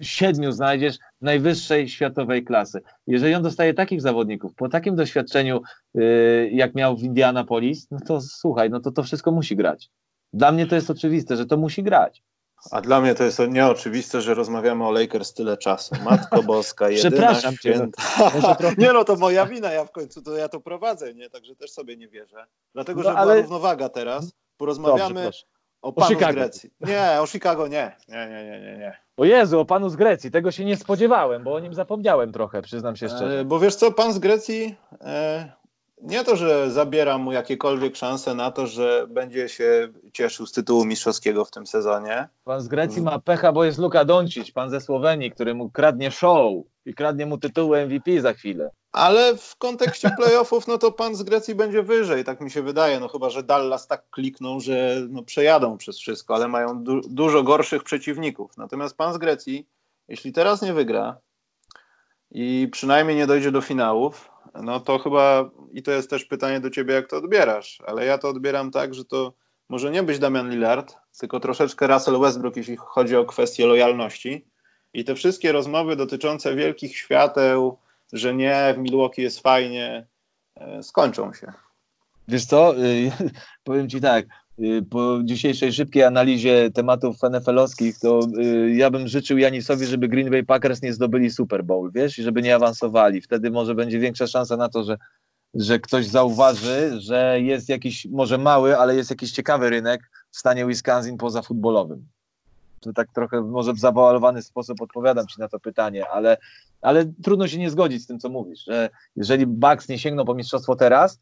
[0.04, 2.82] siedmiu znajdziesz najwyższej światowej klasy.
[3.08, 5.62] Jeżeli on dostaje takich zawodników po takim doświadczeniu,
[5.94, 9.90] yy, jak miał w Indianapolis, no to słuchaj, no to to wszystko musi grać.
[10.34, 12.24] Dla mnie to jest oczywiste, że to musi grać.
[12.72, 15.96] A dla mnie to jest nieoczywiste, że rozmawiamy o Lakers tyle czasu.
[16.04, 18.02] Matko Boska, jedyna Przepraszam święta.
[18.02, 21.30] Cię, nie no, to moja wina, ja w końcu to ja to prowadzę, nie?
[21.30, 22.46] Także też sobie nie wierzę.
[22.74, 23.34] Dlatego, no, że ale...
[23.34, 24.34] była równowaga teraz.
[24.58, 25.44] Porozmawiamy Dobrze,
[25.82, 26.34] o panu o Chicago.
[26.34, 26.70] Grecji.
[26.80, 27.96] Nie, o Chicago nie.
[28.08, 29.03] Nie, nie, nie, nie, nie.
[29.18, 30.32] O Jezu, o panu z Grecji.
[30.32, 33.40] Tego się nie spodziewałem, bo o nim zapomniałem trochę, przyznam się szczerze.
[33.40, 35.52] E, bo wiesz co, pan z Grecji e,
[36.04, 40.86] nie to, że zabiera mu jakiekolwiek szanse na to, że będzie się cieszył z tytułu
[40.86, 42.28] mistrzowskiego w tym sezonie.
[42.44, 46.12] Pan z Grecji ma pecha, bo jest Luka Doncic, pan ze Słowenii, który mu kradnie
[46.12, 46.54] show
[46.86, 48.72] i kradnie mu tytuł MVP za chwilę.
[48.92, 53.00] Ale w kontekście playoffów, no to pan z Grecji będzie wyżej, tak mi się wydaje.
[53.00, 57.44] No chyba, że Dallas tak klikną, że no przejadą przez wszystko, ale mają du dużo
[57.44, 58.58] gorszych przeciwników.
[58.58, 59.68] Natomiast pan z Grecji,
[60.08, 61.18] jeśli teraz nie wygra
[62.32, 64.33] i przynajmniej nie dojdzie do finałów,
[64.64, 68.18] no to chyba, i to jest też pytanie do ciebie, jak to odbierasz, ale ja
[68.18, 69.34] to odbieram tak, że to
[69.70, 74.46] może nie być Damian Lillard, tylko troszeczkę Russell Westbrook, jeśli chodzi o kwestię lojalności.
[74.94, 77.78] I te wszystkie rozmowy dotyczące wielkich świateł,
[78.14, 80.08] że nie, w Milwaukee jest fajnie,
[80.56, 81.54] e, skończą się.
[82.28, 83.12] Wiesz co, y,
[83.64, 84.26] powiem Ci tak,
[84.90, 90.44] po dzisiejszej szybkiej analizie tematów NFL-owskich, to y, ja bym życzył Janisowi, żeby Green Bay
[90.44, 93.22] Packers nie zdobyli Super Bowl, wiesz, i żeby nie awansowali.
[93.22, 94.98] Wtedy może będzie większa szansa na to, że,
[95.54, 100.66] że ktoś zauważy, że jest jakiś, może mały, ale jest jakiś ciekawy rynek w stanie
[100.66, 102.06] Wisconsin poza futbolowym
[102.84, 106.38] to tak trochę może w zawalowany sposób odpowiadam Ci na to pytanie, ale,
[106.82, 110.36] ale trudno się nie zgodzić z tym, co mówisz, że jeżeli Bucks nie sięgną po
[110.36, 111.20] mistrzostwo teraz,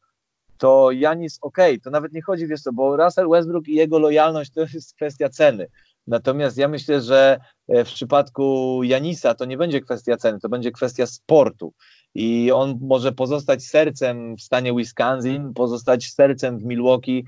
[0.62, 4.52] to Janis ok, to nawet nie chodzi, wiesz co, bo Russell Westbrook i jego lojalność
[4.52, 5.68] to jest kwestia ceny.
[6.08, 10.72] Natomiast ja myślę, że e, w przypadku Janisa to nie będzie kwestia ceny, to będzie
[10.72, 11.74] kwestia sportu.
[12.16, 17.26] I on może pozostać sercem w stanie Wisconsin, pozostać sercem w Milwaukee,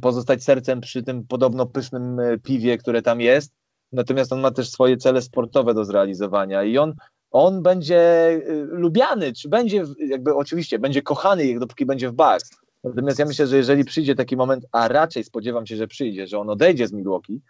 [0.00, 3.52] pozostać sercem przy tym podobno pysznym e, piwie, które tam jest,
[3.92, 6.94] natomiast on ma też swoje cele sportowe do zrealizowania i on,
[7.30, 12.61] on będzie y, lubiany, czy będzie, jakby oczywiście, będzie kochany, dopóki będzie w Bucks.
[12.84, 16.38] Natomiast ja myślę, że jeżeli przyjdzie taki moment, a raczej spodziewam się, że przyjdzie, że
[16.38, 17.40] on odejdzie z Milwaukee,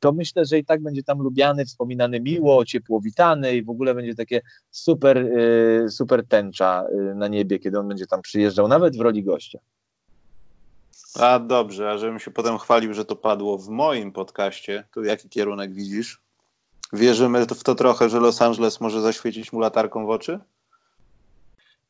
[0.00, 3.94] to myślę, że i tak będzie tam lubiany, wspominany miło, ciepło witany i w ogóle
[3.94, 8.96] będzie takie super, y, super tęcza y, na niebie, kiedy on będzie tam przyjeżdżał, nawet
[8.96, 9.58] w roli gościa.
[11.20, 15.28] A dobrze, a żebym się potem chwalił, że to padło w moim podcaście, to jaki
[15.28, 16.22] kierunek widzisz?
[16.92, 20.40] Wierzymy w to trochę, że Los Angeles może zaświecić mu latarką w oczy?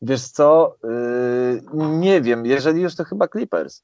[0.03, 3.83] Wiesz co, yy, nie wiem, jeżeli już to chyba Clippers.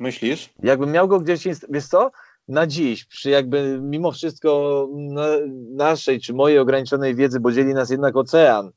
[0.00, 0.50] Myślisz?
[0.62, 2.10] Jakbym miał go gdzieś, wiesz co,
[2.48, 5.26] na dziś, przy jakby mimo wszystko na,
[5.70, 8.70] naszej czy mojej ograniczonej wiedzy, bo dzieli nas jednak ocean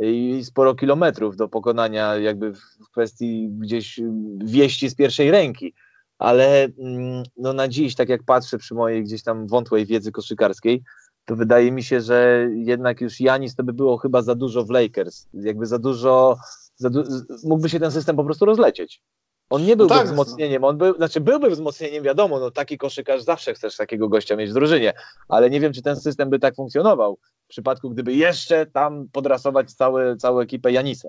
[0.00, 4.00] i sporo kilometrów do pokonania jakby w kwestii gdzieś
[4.44, 5.74] wieści z pierwszej ręki,
[6.18, 10.82] ale mm, no na dziś, tak jak patrzę przy mojej gdzieś tam wątłej wiedzy koszykarskiej,
[11.26, 14.70] to wydaje mi się, że jednak już Janis to by było chyba za dużo w
[14.70, 15.26] Lakers.
[15.34, 16.36] Jakby za dużo,
[16.76, 17.04] za du
[17.44, 19.02] mógłby się ten system po prostu rozlecieć.
[19.50, 20.08] On nie byłby no tak.
[20.08, 24.50] wzmocnieniem, on był, znaczy byłby wzmocnieniem, wiadomo, no taki koszykarz zawsze chcesz takiego gościa mieć
[24.50, 24.92] w drużynie,
[25.28, 29.72] ale nie wiem, czy ten system by tak funkcjonował w przypadku, gdyby jeszcze tam podrasować
[29.72, 31.08] całe, całą ekipę Janisa.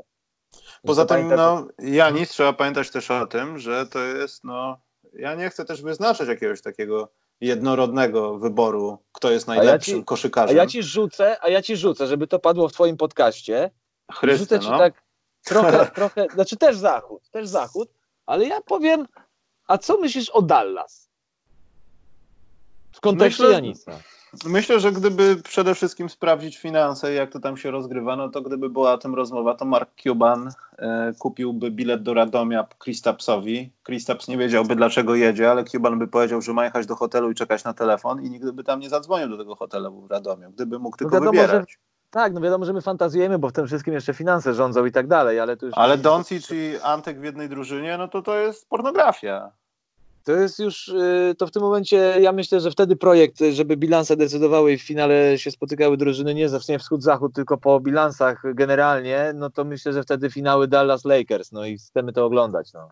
[0.84, 4.82] Poza tym, no, Janis trzeba pamiętać też o tym, że to jest, no,
[5.14, 10.06] ja nie chcę też wyznaczać jakiegoś takiego jednorodnego wyboru, kto jest najlepszym a ja ci,
[10.06, 10.58] koszykarzem.
[10.58, 13.72] A ja ci rzucę, a ja ci rzucę, żeby to padło w twoim podcaście.
[14.12, 14.78] Chryste, rzucę ci no.
[14.78, 15.04] tak
[15.44, 17.90] trochę, trochę, znaczy też zachód, też zachód,
[18.26, 19.08] ale ja powiem,
[19.68, 21.10] a co myślisz o Dallas?
[22.92, 24.00] W kontekście Myślę, Janisa.
[24.46, 28.70] Myślę, że gdyby przede wszystkim sprawdzić finanse, jak to tam się rozgrywa, no to gdyby
[28.70, 33.72] była o tym rozmowa, to Mark Cuban e, kupiłby bilet do Radomia Kristapsowi.
[33.84, 37.36] Kristaps nie wiedziałby, dlaczego jedzie, ale Cuban by powiedział, że ma jechać do hotelu i
[37.36, 40.80] czekać na telefon i nigdy by tam nie zadzwonił do tego hotelu w Radomiu, gdyby
[40.80, 41.72] mógł tylko no wiadomo, wybierać.
[41.72, 41.78] Że,
[42.10, 45.08] tak, no wiadomo, że my fantazjujemy, bo w tym wszystkim jeszcze finanse rządzą i tak
[45.08, 45.76] dalej, ale to już...
[45.78, 49.52] Ale Doncic i Antek w jednej drużynie, no to to jest pornografia.
[50.28, 54.18] To jest już, y, to w tym momencie, ja myślę, że wtedy projekt, żeby bilanse
[54.18, 59.50] decydowały i w finale się spotykały drużyny nie ze wschód-zachód, tylko po bilansach generalnie, no
[59.50, 62.74] to myślę, że wtedy finały Dallas Lakers, no i chcemy to oglądać.
[62.74, 62.90] No.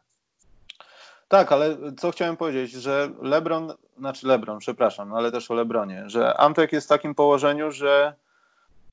[1.28, 6.38] Tak, ale co chciałem powiedzieć, że LeBron, znaczy LeBron, przepraszam, ale też o LeBronie, że
[6.38, 8.13] Antek jest w takim położeniu, że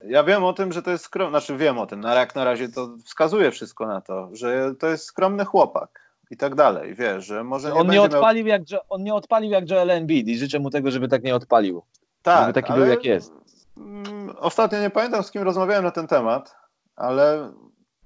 [0.05, 2.35] ja wiem o tym, że to jest skromny, znaczy wiem o tym, no ale jak
[2.35, 6.02] na razie to wskazuje wszystko na to, że to jest skromny chłopak
[6.33, 8.59] i tak dalej, wiesz, że może nie on nie odpalił miał...
[8.71, 11.83] jak, On nie odpalił jak Joel Embiid i życzę mu tego, żeby tak nie odpalił.
[12.23, 12.81] Tak, żeby taki ale...
[12.81, 13.33] był jak jest.
[13.77, 16.57] Mm, ostatnio nie pamiętam, z kim rozmawiałem na ten temat,
[16.97, 17.53] ale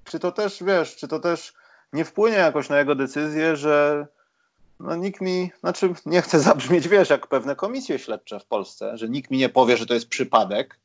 [0.03, 1.53] czy to też, wiesz, czy to też
[1.93, 4.07] nie wpłynie jakoś na jego decyzję, że
[4.79, 9.09] no nikt mi, znaczy nie chcę zabrzmieć, wiesz, jak pewne komisje śledcze w Polsce, że
[9.09, 10.79] nikt mi nie powie, że to jest przypadek,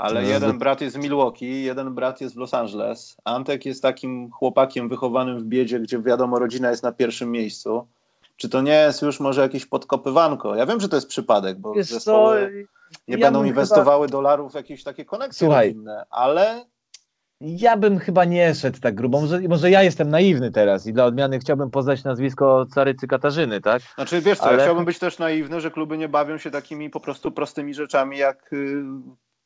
[0.00, 3.16] ale jeden brat jest w Milwaukee, jeden brat jest w Los Angeles.
[3.24, 7.86] Antek jest takim chłopakiem wychowanym w biedzie, gdzie wiadomo, rodzina jest na pierwszym miejscu.
[8.36, 10.54] Czy to nie jest już może jakieś podkopywanko?
[10.54, 12.66] Ja wiem, że to jest przypadek, bo Wiesz zespoły
[13.08, 14.12] nie ja będą inwestowały chyba...
[14.12, 16.64] dolarów w jakieś takie koneksje Słuchaj, rodzinne, ale
[17.40, 19.20] ja bym chyba nie szedł tak grubo.
[19.20, 23.82] Może, może ja jestem naiwny teraz i dla odmiany chciałbym poznać nazwisko Carycy Katarzyny, tak?
[23.94, 24.56] Znaczy wiesz co, Ale...
[24.56, 28.18] ja chciałbym być też naiwny, że kluby nie bawią się takimi po prostu prostymi rzeczami
[28.18, 28.84] jak y,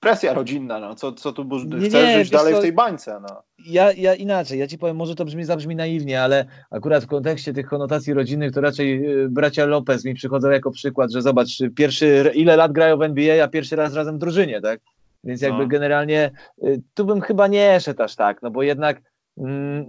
[0.05, 0.95] presja rodzinna, no.
[0.95, 3.21] co, co tu nie, chcesz nie, żyć dalej co, w tej bańce.
[3.21, 3.43] No.
[3.67, 7.53] Ja, ja inaczej, ja ci powiem, może to brzmi, zabrzmi naiwnie, ale akurat w kontekście
[7.53, 12.33] tych konotacji rodzinnych to raczej y, bracia Lopez mi przychodzą jako przykład, że zobacz, pierwszy,
[12.35, 14.81] ile lat grają w NBA, a pierwszy raz razem w drużynie, tak?
[15.25, 15.69] Więc jakby no.
[15.69, 16.31] generalnie
[16.64, 19.03] y, tu bym chyba nie szedł aż tak, no bo jednak
[19.38, 19.87] mm,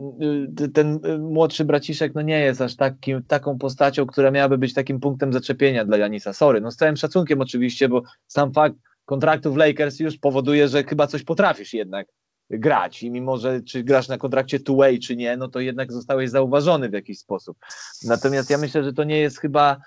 [0.62, 5.00] y, ten młodszy braciszek no nie jest aż takim, taką postacią, która miałaby być takim
[5.00, 6.34] punktem zaczepienia dla Janisa.
[6.34, 8.76] Sorry, no z całym szacunkiem oczywiście, bo sam fakt
[9.06, 12.08] kontraktu w Lakers już powoduje, że chyba coś potrafisz jednak
[12.50, 16.30] grać i mimo, że czy grasz na kontrakcie two-way czy nie, no to jednak zostałeś
[16.30, 17.58] zauważony w jakiś sposób.
[18.04, 19.78] Natomiast ja myślę, że to nie jest chyba,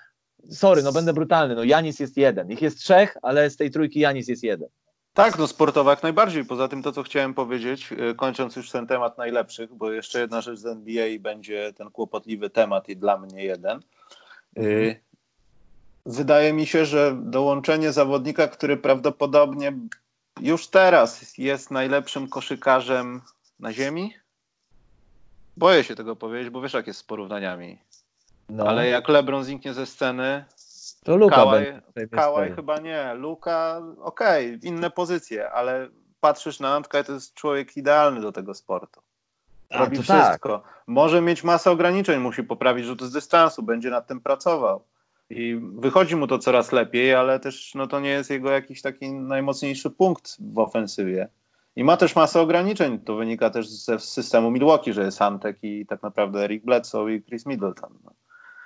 [0.49, 3.99] sorry, no będę brutalny, no Janis jest jeden, ich jest trzech, ale z tej trójki
[3.99, 4.69] Janis jest jeden.
[5.13, 6.45] Tak, no sportowo jak najbardziej.
[6.45, 10.41] Poza tym to, co chciałem powiedzieć, y, kończąc już ten temat najlepszych, bo jeszcze jedna
[10.41, 13.79] rzecz z NBA będzie ten kłopotliwy temat i dla mnie jeden.
[14.55, 14.95] Mhm
[16.05, 19.73] wydaje mi się, że dołączenie zawodnika, który prawdopodobnie
[20.41, 23.21] już teraz jest najlepszym koszykarzem
[23.59, 24.13] na ziemi.
[25.57, 27.79] Boję się tego powiedzieć, bo wiesz jak jest z porównaniami.
[28.49, 28.67] No.
[28.67, 30.45] Ale jak LeBron zniknie ze sceny,
[31.03, 31.81] to Luka Kałaj,
[32.11, 33.13] Kałaj chyba nie.
[33.13, 38.53] Luka, okej, okay, inne pozycje, ale patrzysz na Antka to jest człowiek idealny do tego
[38.53, 39.01] sportu.
[39.69, 40.59] Robi A, wszystko.
[40.59, 40.83] Tak.
[40.87, 44.83] Może mieć masę ograniczeń, musi poprawić rzut z dystansu, będzie nad tym pracował
[45.29, 49.13] i wychodzi mu to coraz lepiej, ale też no, to nie jest jego jakiś taki
[49.13, 51.27] najmocniejszy punkt w ofensywie.
[51.75, 52.99] I ma też masę ograniczeń.
[52.99, 57.23] To wynika też ze systemu Milwaukee, że jest Antek i tak naprawdę Eric Bledsoe i
[57.23, 57.93] Chris Middleton.
[58.03, 58.11] No.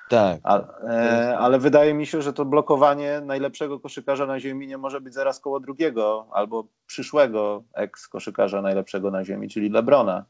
[0.10, 0.40] Tak.
[0.84, 5.14] e, ale wydaje mi się, że to blokowanie najlepszego koszykarza na ziemi nie może być
[5.14, 10.26] zaraz koło drugiego albo przyszłego eks-koszykarza najlepszego na ziemi, czyli Lebrona.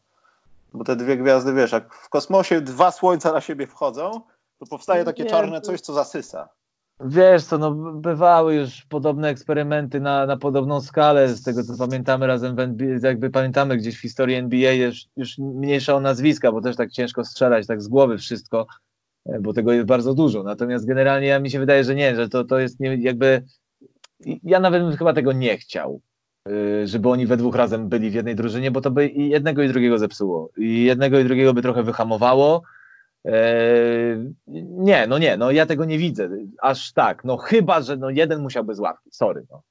[0.74, 4.22] Bo te dwie gwiazdy, wiesz, jak w kosmosie dwa słońca na siebie wchodzą,
[4.64, 6.50] to powstaje takie czarne coś, co zasysa.
[7.00, 12.28] Wiesz co, no bywały już podobne eksperymenty na, na podobną skalę, z tego co pamiętamy
[12.28, 16.62] razem w NBA, jakby pamiętamy gdzieś w historii NBA już, już mniejsza o nazwiska, bo
[16.62, 18.68] też tak ciężko strzelać tak z głowy wszystko,
[19.26, 20.44] e, bo tego jest bardzo dużo.
[20.44, 23.44] Natomiast generalnie ja mi się wydaje, że nie, że to, to jest nie, jakby
[24.44, 26.02] ja nawet bym chyba tego nie chciał,
[26.48, 29.64] e, żeby oni we dwóch razem byli w jednej drużynie, bo to by i jednego
[29.64, 30.50] i drugiego zepsuło.
[30.58, 32.62] I jednego i drugiego by trochę wyhamowało
[34.48, 36.30] nie, no nie, no ja tego nie widzę,
[36.62, 39.62] aż tak, no chyba, że no jeden musiałby z ławki, sorry, no.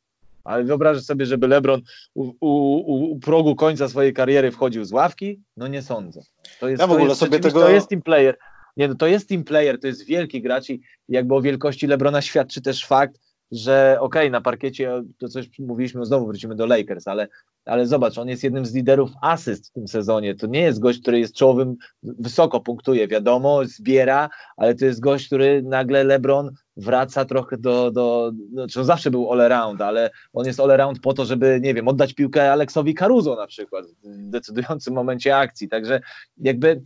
[0.45, 1.81] Ale wyobrażasz sobie, żeby LeBron
[2.15, 2.77] u, u,
[3.13, 5.41] u, progu końca swojej kariery wchodził z ławki?
[5.57, 6.21] No nie sądzę.
[6.61, 7.61] To jest, ja w ogóle jest, sobie tego...
[7.61, 8.37] To jest team player.
[8.77, 12.23] Nie, no to jest team player, to jest wielki gracz i jakby o wielkości LeBrona
[12.23, 13.21] świadczy też fakt,
[13.53, 17.29] że okej, okay, na parkiecie to coś mówiliśmy, znowu wrócimy do Lakers, ale,
[17.65, 20.35] ale zobacz, on jest jednym z liderów asyst w tym sezonie.
[20.35, 25.27] To nie jest gość, który jest czołowym, wysoko punktuje, wiadomo, zbiera, ale to jest gość,
[25.27, 30.47] który nagle LeBron wraca trochę do, do znaczy on zawsze był all around, ale on
[30.47, 34.31] jest all around po to, żeby, nie wiem, oddać piłkę Aleksowi Caruso na przykład w
[34.31, 35.69] decydującym momencie akcji.
[35.69, 36.01] Także
[36.37, 36.83] jakby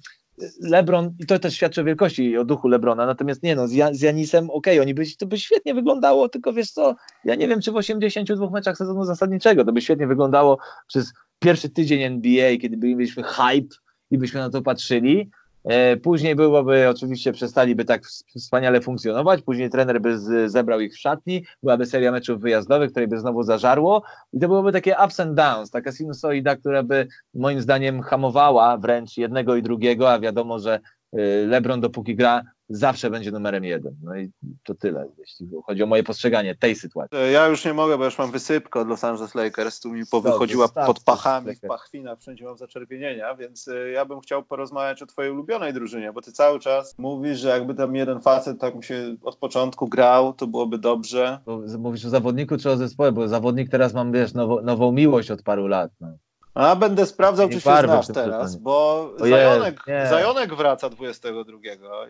[0.60, 4.00] LeBron, i to też świadczy o wielkości i o duchu LeBrona, natomiast nie no, z,
[4.00, 6.94] Janisem okej, okay, oni by, to by świetnie wyglądało, tylko wiesz co,
[7.24, 11.68] ja nie wiem, czy w 82 meczach sezonu zasadniczego, to by świetnie wyglądało przez pierwszy
[11.68, 13.76] tydzień NBA, kiedy byliśmy hype
[14.10, 15.30] i byśmy na to patrzyli,
[16.02, 21.86] później byłoby, oczywiście przestaliby tak wspaniale funkcjonować, później trener by zebrał ich w szatni, byłaby
[21.86, 24.02] seria meczów wyjazdowych, której by znowu zażarło.
[24.32, 29.16] I to byłoby takie ups and downs, taka sinusoida, która by moim zdaniem hamowała wręcz
[29.16, 30.80] jednego i drugiego, a wiadomo, że
[31.14, 33.96] y, LeBron dopóki gra zawsze będzie numerem jeden.
[34.02, 34.30] No i
[34.64, 37.18] to tyle, jeśli chodzi o moje postrzeganie tej sytuacji.
[37.32, 40.68] Ja już nie mogę, bo już mam wysypkę od Los Angeles Lakers, tu mi powychodziła
[40.68, 45.32] pod pachami, w pachwinach, wszędzie mam zaczerwienienia, więc e, ja bym chciał porozmawiać o twojej
[45.32, 49.16] ulubionej drużynie, bo ty cały czas mówisz, że jakby tam jeden facet tak mi się
[49.22, 51.38] od początku grał, to byłoby dobrze.
[51.78, 55.42] Mówisz o zawodniku czy o zespole, bo zawodnik teraz mam, wiesz, nowo, nową miłość od
[55.42, 55.90] paru lat.
[56.00, 56.08] No.
[56.56, 61.58] A będę sprawdzał, czy się znasz teraz, bo Zajonek, Zajonek wraca 22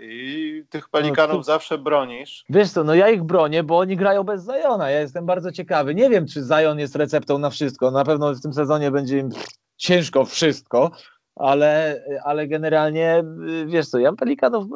[0.00, 2.44] i tych pelikanów no, zawsze bronisz.
[2.50, 4.90] Wiesz co, no ja ich bronię, bo oni grają bez Zajona.
[4.90, 5.94] Ja jestem bardzo ciekawy.
[5.94, 7.90] Nie wiem, czy Zajon jest receptą na wszystko.
[7.90, 9.28] Na pewno w tym sezonie będzie im
[9.76, 10.90] ciężko wszystko,
[11.36, 13.24] ale, ale generalnie,
[13.66, 14.66] wiesz co, ja pelikanów,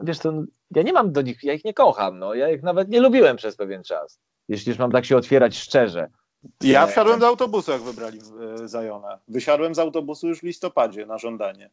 [0.00, 0.32] wiesz co,
[0.70, 2.34] ja nie mam do nich, ja ich nie kocham, no.
[2.34, 4.20] Ja ich nawet nie lubiłem przez pewien czas.
[4.48, 6.08] Jeśli już mam tak się otwierać szczerze.
[6.62, 8.18] Ja wsiadłem do autobusu, jak wybrali
[8.62, 9.18] e, Zajona.
[9.28, 11.70] Wysiadłem z autobusu już w listopadzie na żądanie.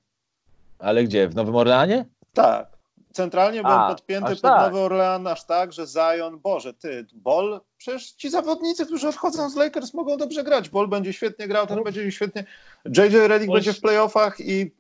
[0.80, 1.30] Ale gdzie?
[1.30, 2.06] W Nowym Orleanie?
[2.34, 2.76] Tak.
[3.16, 4.62] Centralnie byłem A, podpięty pod tak.
[4.62, 9.56] Nowy Orlean aż tak, że Zion, Boże, ty, Bol, przecież ci zawodnicy, którzy odchodzą z
[9.56, 10.70] Lakers mogą dobrze grać.
[10.70, 12.46] Bol będzie świetnie grał, ten będzie świetnie.
[12.86, 14.72] JJ Redick będzie w playoffach i...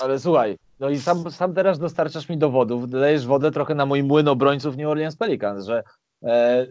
[0.00, 4.02] Ale słuchaj, no i sam, sam teraz dostarczasz mi dowodów, dajesz wodę trochę na mój
[4.02, 5.82] młyn obrońców New Orleans Pelicans, że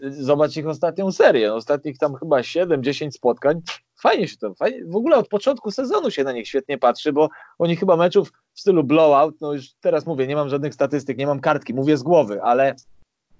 [0.09, 3.61] zobacz ich ostatnią serię, ostatnich tam chyba 7-10 spotkań.
[4.01, 7.29] Fajnie się to, fajnie, w ogóle od początku sezonu się na nich świetnie patrzy, bo
[7.57, 11.27] oni chyba meczów w stylu blowout, no już teraz mówię, nie mam żadnych statystyk, nie
[11.27, 12.75] mam kartki, mówię z głowy, ale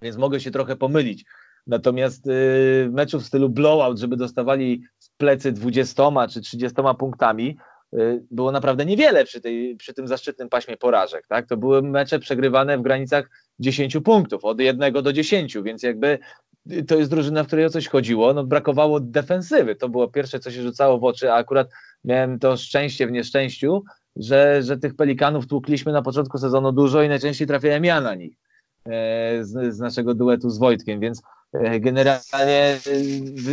[0.02, 1.26] więc mogę się trochę pomylić.
[1.68, 7.58] Natomiast y, meczów w stylu blowout, żeby dostawali w plecy 20 czy 30 punktami,
[7.94, 11.28] y, było naprawdę niewiele przy, tej, przy tym zaszczytnym paśmie porażek.
[11.28, 11.48] Tak?
[11.48, 16.20] To były mecze przegrywane w granicach 10 punktów, od 1 do 10, więc jakby
[16.88, 18.34] to jest drużyna, w której o coś chodziło.
[18.34, 19.76] No, brakowało defensywy.
[19.76, 21.70] To było pierwsze, co się rzucało w oczy, a akurat
[22.04, 23.84] miałem to szczęście w nieszczęściu,
[24.16, 28.34] że, że tych pelikanów tłukliśmy na początku sezonu dużo i najczęściej trafiałem ja na nich
[28.86, 31.22] e, z, z naszego duetu z Wojtkiem, więc
[31.80, 32.80] generalnie e,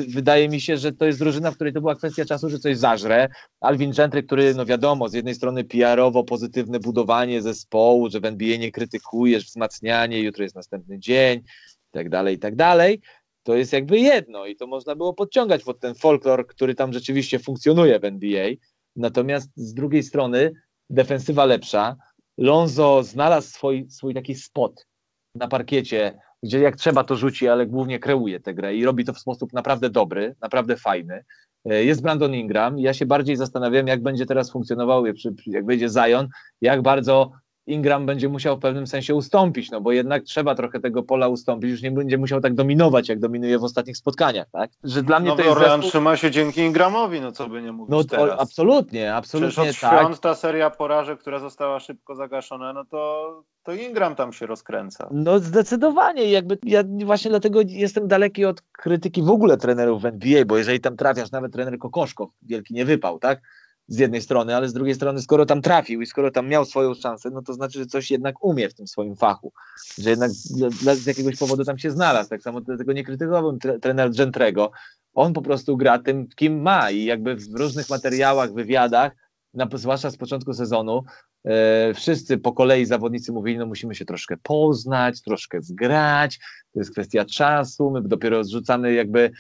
[0.09, 2.79] wydaje mi się, że to jest drużyna, w której to była kwestia czasu, że coś
[2.79, 3.29] zażre.
[3.61, 8.57] Alvin Gentry, który, no wiadomo, z jednej strony PR-owo pozytywne budowanie zespołu, że w NBA
[8.57, 11.43] nie krytykujesz, wzmacnianie, jutro jest następny dzień,
[11.91, 13.01] tak dalej, i tak dalej,
[13.43, 17.39] to jest jakby jedno i to można było podciągać pod ten folklor, który tam rzeczywiście
[17.39, 18.49] funkcjonuje w NBA.
[18.97, 20.53] Natomiast z drugiej strony
[20.91, 21.97] defensywa lepsza.
[22.39, 24.87] Lonzo znalazł swój, swój taki spot
[25.35, 29.13] na parkiecie, gdzie jak trzeba to rzuci, ale głównie kreuje tę grę i robi to
[29.13, 31.25] w sposób naprawdę dobry, naprawdę fajny.
[31.65, 32.79] E, jest Brandon Ingram.
[32.79, 35.05] Ja się bardziej zastanawiam, jak będzie teraz funkcjonował,
[35.47, 36.29] jak będzie Zion,
[36.61, 37.33] jak bardzo
[37.67, 41.71] Ingram będzie musiał w pewnym sensie ustąpić, no bo jednak trzeba trochę tego pola ustąpić,
[41.71, 44.71] już nie będzie musiał tak dominować, jak dominuje w ostatnich spotkaniach, tak?
[44.85, 45.91] Że dla mnie no, to jest Orlean zespół...
[45.91, 48.41] trzyma się dzięki Ingramowi, no co by nie mówić no, teraz.
[48.41, 50.01] absolutnie, absolutnie Przecież od tak.
[50.01, 55.09] świąt ta seria porażek, która została szybko zagaszona, no to, to Ingram tam się rozkręca.
[55.11, 60.45] No zdecydowanie, jakby ja właśnie dlatego jestem daleki od krytyki w ogóle trenerów w NBA,
[60.45, 63.41] bo jeżeli tam trafiasz, nawet trener Kokoszko wielki nie wypał, tak?
[63.89, 66.95] Z jednej strony, ale z drugiej strony, skoro tam trafił i skoro tam miał swoją
[66.95, 69.53] szansę, no to znaczy, że coś jednak umie w tym swoim fachu,
[69.99, 72.31] że jednak z jakiegoś powodu tam się znalazł.
[72.31, 74.71] Tak samo tego nie krytykowałbym tre, trener Gentrego.
[75.15, 79.13] On po prostu gra tym, kim ma i jakby w różnych materiałach, wywiadach,
[79.55, 81.03] na, zwłaszcza z początku sezonu,
[81.45, 86.39] e, wszyscy po kolei zawodnicy mówili, no musimy się troszkę poznać, troszkę zgrać,
[86.73, 89.31] to jest kwestia czasu, my dopiero zrzucamy jakby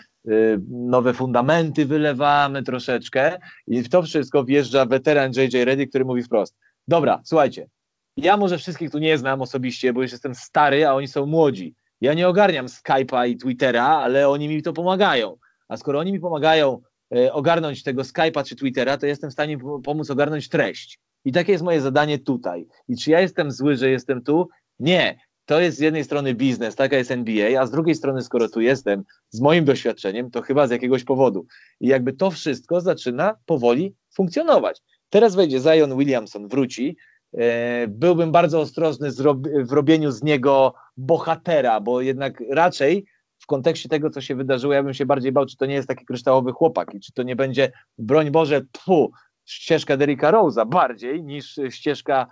[0.68, 6.56] nowe fundamenty wylewamy troszeczkę i w to wszystko wjeżdża weteran JJ Reddy, który mówi wprost,
[6.88, 7.68] dobra, słuchajcie,
[8.16, 11.74] ja może wszystkich tu nie znam osobiście, bo już jestem stary, a oni są młodzi.
[12.00, 15.36] Ja nie ogarniam Skype'a i Twittera, ale oni mi to pomagają.
[15.68, 16.80] A skoro oni mi pomagają
[17.16, 21.00] e, ogarnąć tego Skype'a czy Twittera, to jestem w stanie pomóc ogarnąć treść.
[21.24, 22.66] I takie jest moje zadanie tutaj.
[22.88, 24.48] I czy ja jestem zły, że jestem tu?
[24.78, 28.48] Nie to jest z jednej strony biznes, taka jest NBA, a z drugiej strony, skoro
[28.48, 31.46] tu jestem z moim doświadczeniem, to chyba z jakiegoś powodu.
[31.80, 34.82] I jakby to wszystko zaczyna powoli funkcjonować.
[35.10, 36.96] Teraz wejdzie Zion Williamson, wróci.
[37.32, 39.10] E, byłbym bardzo ostrożny
[39.64, 43.06] w robieniu z niego bohatera, bo jednak raczej
[43.38, 45.88] w kontekście tego, co się wydarzyło, ja bym się bardziej bał, czy to nie jest
[45.88, 49.10] taki kryształowy chłopak i czy to nie będzie, broń Boże, tfu,
[49.44, 52.26] ścieżka Derricka Rose'a bardziej niż ścieżka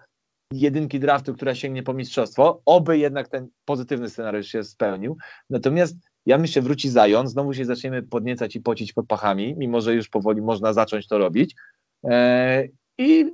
[0.61, 2.63] jedynki draftu, która sięgnie po mistrzostwo.
[2.67, 5.17] Oby jednak ten pozytywny scenariusz się spełnił.
[5.51, 5.97] Natomiast
[6.27, 10.09] ja myślę, wróci Zajon, znowu się zaczniemy podniecać i pocić pod pachami, mimo że już
[10.09, 11.55] powoli można zacząć to robić.
[12.05, 13.33] Eee, I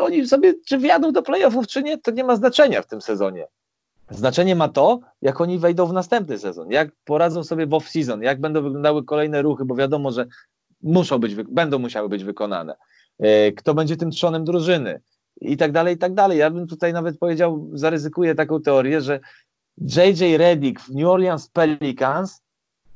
[0.00, 3.46] oni sobie, czy wjadą do playoffów, czy nie, to nie ma znaczenia w tym sezonie.
[4.10, 8.40] Znaczenie ma to, jak oni wejdą w następny sezon, jak poradzą sobie w off-season, jak
[8.40, 10.26] będą wyglądały kolejne ruchy, bo wiadomo, że
[10.82, 12.76] muszą być, będą musiały być wykonane.
[13.20, 15.00] Eee, kto będzie tym trzonem drużyny?
[15.40, 16.38] I tak dalej, i tak dalej.
[16.38, 19.20] Ja bym tutaj nawet powiedział, zaryzykuję taką teorię, że
[19.78, 22.42] JJ Redick w New Orleans Pelicans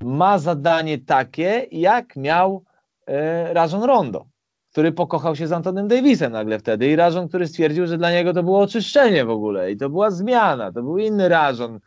[0.01, 2.65] ma zadanie takie, jak miał
[3.07, 4.27] e, Rajon Rondo,
[4.73, 8.33] który pokochał się z Antonem Davisem nagle wtedy i Rajon, który stwierdził, że dla niego
[8.33, 11.81] to było oczyszczenie w ogóle i to była zmiana, to był inny Rajon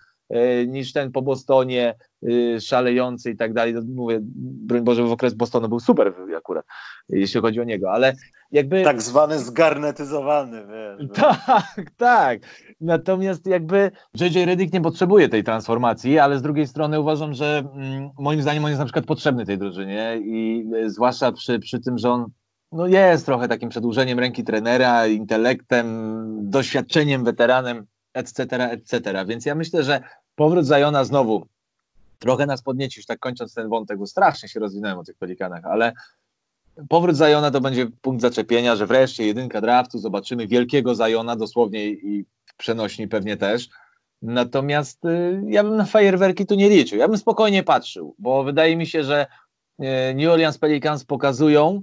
[0.68, 3.74] niż ten po Bostonie e, szalejący i tak dalej.
[3.74, 6.66] No, mówię, broń Boże, w okres Bostonu był super akurat,
[7.10, 8.14] jeśli chodzi o niego, ale
[8.52, 8.84] jakby...
[8.84, 11.10] Tak zwany zgarnetyzowany, wiesz.
[11.14, 12.40] Tak, tak.
[12.82, 18.10] Natomiast jakby JJ Redick nie potrzebuje tej transformacji, ale z drugiej strony uważam, że mm,
[18.20, 21.98] moim zdaniem on jest na przykład potrzebny tej drużynie i y, zwłaszcza przy, przy tym,
[21.98, 22.26] że on
[22.72, 25.88] no jest trochę takim przedłużeniem ręki trenera, intelektem,
[26.50, 27.86] doświadczeniem, weteranem,
[28.18, 28.42] etc.,
[28.72, 29.26] etc.
[29.26, 30.02] Więc ja myślę, że
[30.36, 31.48] powrót Zajona znowu
[32.20, 35.66] trochę nas podnieci, już tak kończąc ten wątek, bo strasznie się rozwinąłem o tych pelikanach,
[35.66, 35.94] ale
[36.90, 42.26] powrót Zajona to będzie punkt zaczepienia, że wreszcie jedynka draftu, zobaczymy wielkiego Zajona, dosłownie i
[42.58, 43.70] przenośni pewnie też.
[44.22, 46.98] Natomiast y, ja bym na fajerwerki tu nie liczył.
[46.98, 49.26] Ja bym spokojnie patrzył, bo wydaje mi się, że
[49.80, 51.82] y, New Orleans Pelicans pokazują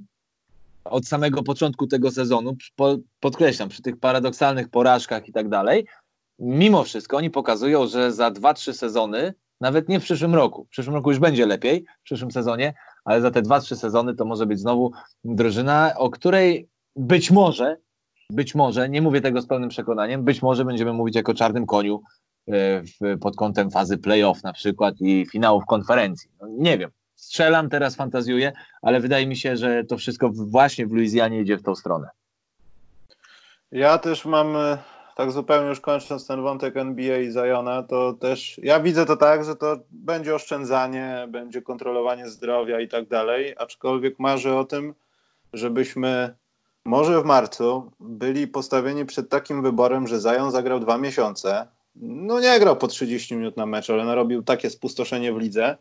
[0.84, 5.86] od samego początku tego sezonu, po, podkreślam, przy tych paradoksalnych porażkach i tak dalej,
[6.38, 10.94] mimo wszystko oni pokazują, że za 2-3 sezony, nawet nie w przyszłym roku, w przyszłym
[10.94, 12.74] roku już będzie lepiej, w przyszłym sezonie,
[13.04, 14.92] ale za te dwa, trzy sezony to może być znowu
[15.24, 17.76] drużyna, o której być może,
[18.30, 22.02] być może, nie mówię tego z pełnym przekonaniem, być może będziemy mówić jako czarnym koniu
[22.48, 22.82] e,
[23.20, 26.30] pod kątem fazy playoff na przykład i finałów konferencji.
[26.40, 30.92] No, nie wiem, strzelam, teraz fantazjuję, ale wydaje mi się, że to wszystko właśnie w
[30.92, 32.08] Luizjanie idzie w tą stronę.
[33.72, 34.78] Ja też mam e,
[35.14, 39.44] tak zupełnie już kończąc ten wątek NBA i Zajona, to też ja widzę to tak,
[39.44, 44.94] że to będzie oszczędzanie, będzie kontrolowanie zdrowia i tak dalej, aczkolwiek marzę o tym,
[45.52, 46.34] żebyśmy
[46.84, 52.60] może w marcu byli postawieni przed takim wyborem, że Zajon zagrał dwa miesiące, no nie
[52.60, 55.76] grał po 30 minut na mecz, ale narobił takie spustoszenie w lidze,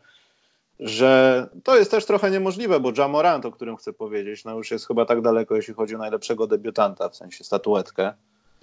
[0.80, 4.86] że to jest też trochę niemożliwe, bo Jamorant, o którym chcę powiedzieć, no już jest
[4.86, 8.12] chyba tak daleko, jeśli chodzi o najlepszego debiutanta, w sensie statuetkę,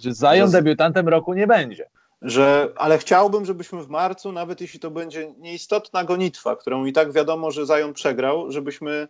[0.02, 0.58] że Zion że...
[0.58, 1.88] debiutantem roku nie będzie.
[2.22, 7.12] Że, ale chciałbym, żebyśmy w marcu, nawet jeśli to będzie nieistotna gonitwa, którą i tak
[7.12, 9.08] wiadomo, że Zion przegrał, żebyśmy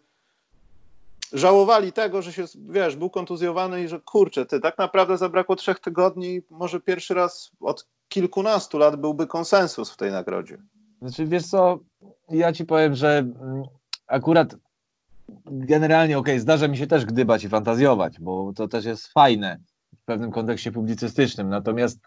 [1.33, 5.81] żałowali tego, że się, wiesz, był kontuzjowany i że kurczę, ty, tak naprawdę zabrakło trzech
[5.81, 10.59] tygodni, może pierwszy raz od kilkunastu lat byłby konsensus w tej nagrodzie.
[11.03, 11.79] Znaczy, wiesz co,
[12.29, 13.63] ja ci powiem, że mm,
[14.07, 14.55] akurat
[15.47, 19.61] generalnie, okej, okay, zdarza mi się też gdybać i fantazjować, bo to też jest fajne,
[20.03, 21.49] w pewnym kontekście publicystycznym.
[21.49, 22.01] Natomiast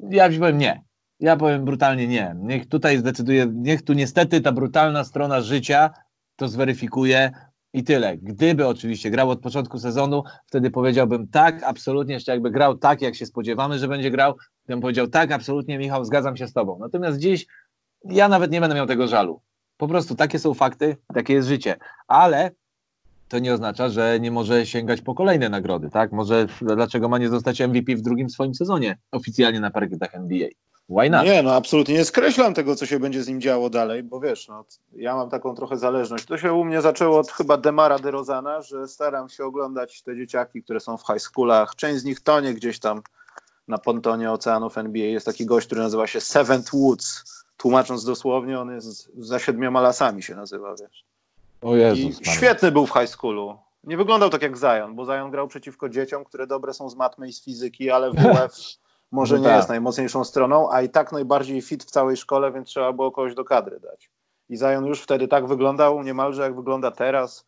[0.00, 0.82] ja powiem nie.
[1.20, 2.36] Ja powiem brutalnie nie.
[2.38, 5.90] Niech tutaj zdecyduje, niech tu niestety ta brutalna strona życia
[6.36, 7.30] to zweryfikuje
[7.72, 8.16] i tyle.
[8.16, 13.14] Gdyby oczywiście grał od początku sezonu, wtedy powiedziałbym tak, absolutnie, jeszcze jakby grał tak, jak
[13.14, 16.78] się spodziewamy, że będzie grał, to bym powiedział tak, absolutnie, Michał, zgadzam się z tobą.
[16.80, 17.46] Natomiast dziś
[18.04, 19.42] ja nawet nie będę miał tego żalu.
[19.76, 21.76] Po prostu takie są fakty, takie jest życie.
[22.08, 22.50] Ale
[23.28, 26.12] to nie oznacza, że nie może sięgać po kolejne nagrody, tak?
[26.12, 30.48] Może dlaczego ma nie zostać MVP w drugim swoim sezonie oficjalnie na parkietach NBA?
[30.90, 31.24] Why not?
[31.24, 34.48] Nie, no absolutnie nie skreślam tego, co się będzie z nim działo dalej, bo wiesz,
[34.48, 34.64] no,
[34.96, 36.24] ja mam taką trochę zależność.
[36.24, 40.62] To się u mnie zaczęło od chyba Demara DeRozana, że staram się oglądać te dzieciaki,
[40.62, 41.74] które są w high schoolach.
[41.74, 43.02] Część z nich tonie gdzieś tam
[43.68, 45.06] na pontonie oceanów NBA.
[45.06, 47.24] Jest taki gość, który nazywa się Seventh Woods.
[47.56, 51.07] Tłumacząc dosłownie, on jest za siedmioma lasami się nazywa, wiesz.
[51.62, 53.58] O Jezus, I świetny był w high schoolu.
[53.84, 57.28] Nie wyglądał tak jak Zion, bo Zion grał przeciwko dzieciom, które dobre są z matmy
[57.28, 58.56] i z fizyki, ale WF
[59.12, 59.56] może no nie tak.
[59.56, 63.34] jest najmocniejszą stroną, a i tak najbardziej fit w całej szkole, więc trzeba było kogoś
[63.34, 64.10] do kadry dać.
[64.48, 67.46] I Zion już wtedy tak wyglądał, niemalże jak wygląda teraz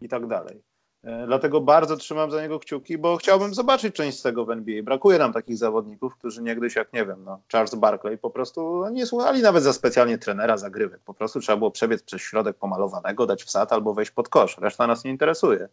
[0.00, 0.62] i tak dalej.
[1.04, 4.82] E, dlatego bardzo trzymam za niego kciuki, bo chciałbym zobaczyć część z tego w NBA.
[4.82, 9.06] Brakuje nam takich zawodników, którzy niegdyś, jak nie wiem, no, Charles Barkley, po prostu nie
[9.06, 11.00] słuchali nawet za specjalnie trenera zagrywek.
[11.04, 14.58] Po prostu trzeba było przebiec przez środek pomalowanego, dać wsad albo wejść pod kosz.
[14.58, 15.68] Reszta nas nie interesuje.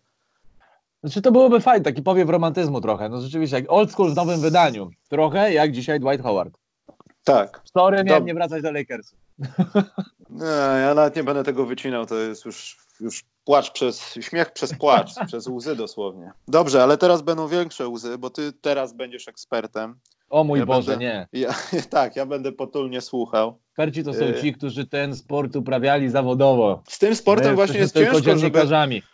[1.03, 3.09] Znaczy to byłoby fajne, taki powiew romantyzmu trochę.
[3.09, 4.89] No rzeczywiście, jak old school w nowym wydaniu.
[5.09, 6.53] Trochę jak dzisiaj Dwight Howard.
[7.23, 7.61] Tak.
[7.73, 9.15] Sorry, miałem nie wracać do Lakersu.
[10.29, 14.73] Nie, ja nawet nie będę tego wycinał, to jest już, już płacz przez, śmiech przez
[14.77, 16.31] płacz, przez łzy dosłownie.
[16.47, 19.99] Dobrze, ale teraz będą większe łzy, bo ty teraz będziesz ekspertem.
[20.29, 21.27] O mój ja Boże, będę, nie.
[21.33, 21.53] Ja,
[21.89, 23.59] tak, ja będę potulnie słuchał.
[23.79, 26.81] Eksperci to są y- ci, którzy ten sport uprawiali zawodowo.
[26.87, 28.61] Z tym sportem My właśnie jest ciężko, żeby,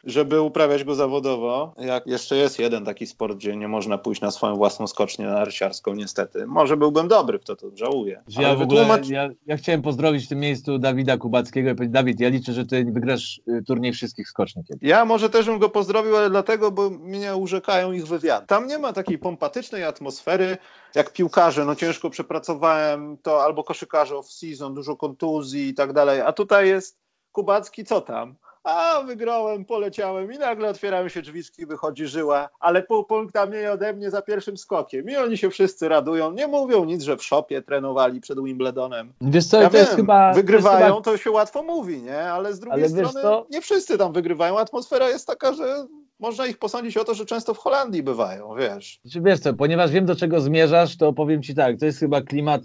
[0.03, 1.73] żeby uprawiać go zawodowo.
[1.77, 5.93] Jak jeszcze jest jeden taki sport, gdzie nie można pójść na swoją własną skocznię narciarską,
[5.93, 6.47] niestety.
[6.47, 8.23] Może byłbym dobry w to, to żałuję.
[8.27, 9.09] Ja, w ogóle, wytłumacz...
[9.09, 12.65] ja, ja, chciałem pozdrowić w tym miejscu Dawida Kubackiego i powiedzieć, Dawid, ja liczę, że
[12.65, 14.89] ty wygrasz y, turniej wszystkich skoczni kiedyś.
[14.89, 18.47] Ja może też bym go pozdrowił, ale dlatego, bo mnie urzekają ich wywiady.
[18.47, 20.57] Tam nie ma takiej pompatycznej atmosfery,
[20.95, 21.65] jak piłkarze.
[21.65, 26.21] No ciężko przepracowałem to albo koszykarze off-season, dużo kontuzji i tak dalej.
[26.21, 26.97] A tutaj jest
[27.31, 28.35] Kubacki, co tam?
[28.63, 33.93] A wygrałem, poleciałem i nagle otwierają się drzwiczki, wychodzi żyła, ale pół punkta mniej ode
[33.93, 35.09] mnie za pierwszym skokiem.
[35.09, 39.13] I oni się wszyscy radują, nie mówią nic, że w szopie trenowali przed Wimbledonem.
[39.21, 40.33] Wiesz co, ja to wiem, jest chyba...
[40.33, 41.01] Wygrywają, to, chyba...
[41.01, 42.19] to, się łatwo mówi, nie?
[42.19, 44.59] Ale z drugiej ale strony nie wszyscy tam wygrywają.
[44.59, 45.85] Atmosfera jest taka, że
[46.19, 48.99] można ich posądzić o to, że często w Holandii bywają, wiesz.
[49.05, 52.61] Wiesz co, ponieważ wiem do czego zmierzasz, to powiem ci tak, to jest chyba klimat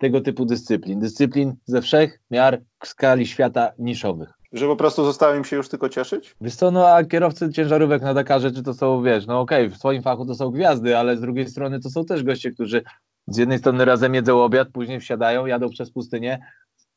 [0.00, 1.00] tego typu dyscyplin.
[1.00, 4.32] Dyscyplin ze wszech miar w skali świata niszowych.
[4.52, 6.34] Że po prostu zostało im się już tylko cieszyć?
[6.40, 9.76] Wiesz co, no a kierowcy ciężarówek na Dakarze, czy to są, wiesz, no okej, okay,
[9.76, 12.82] w swoim fachu to są gwiazdy, ale z drugiej strony to są też goście, którzy
[13.26, 16.38] z jednej strony razem jedzą obiad, później wsiadają, jadą przez pustynię,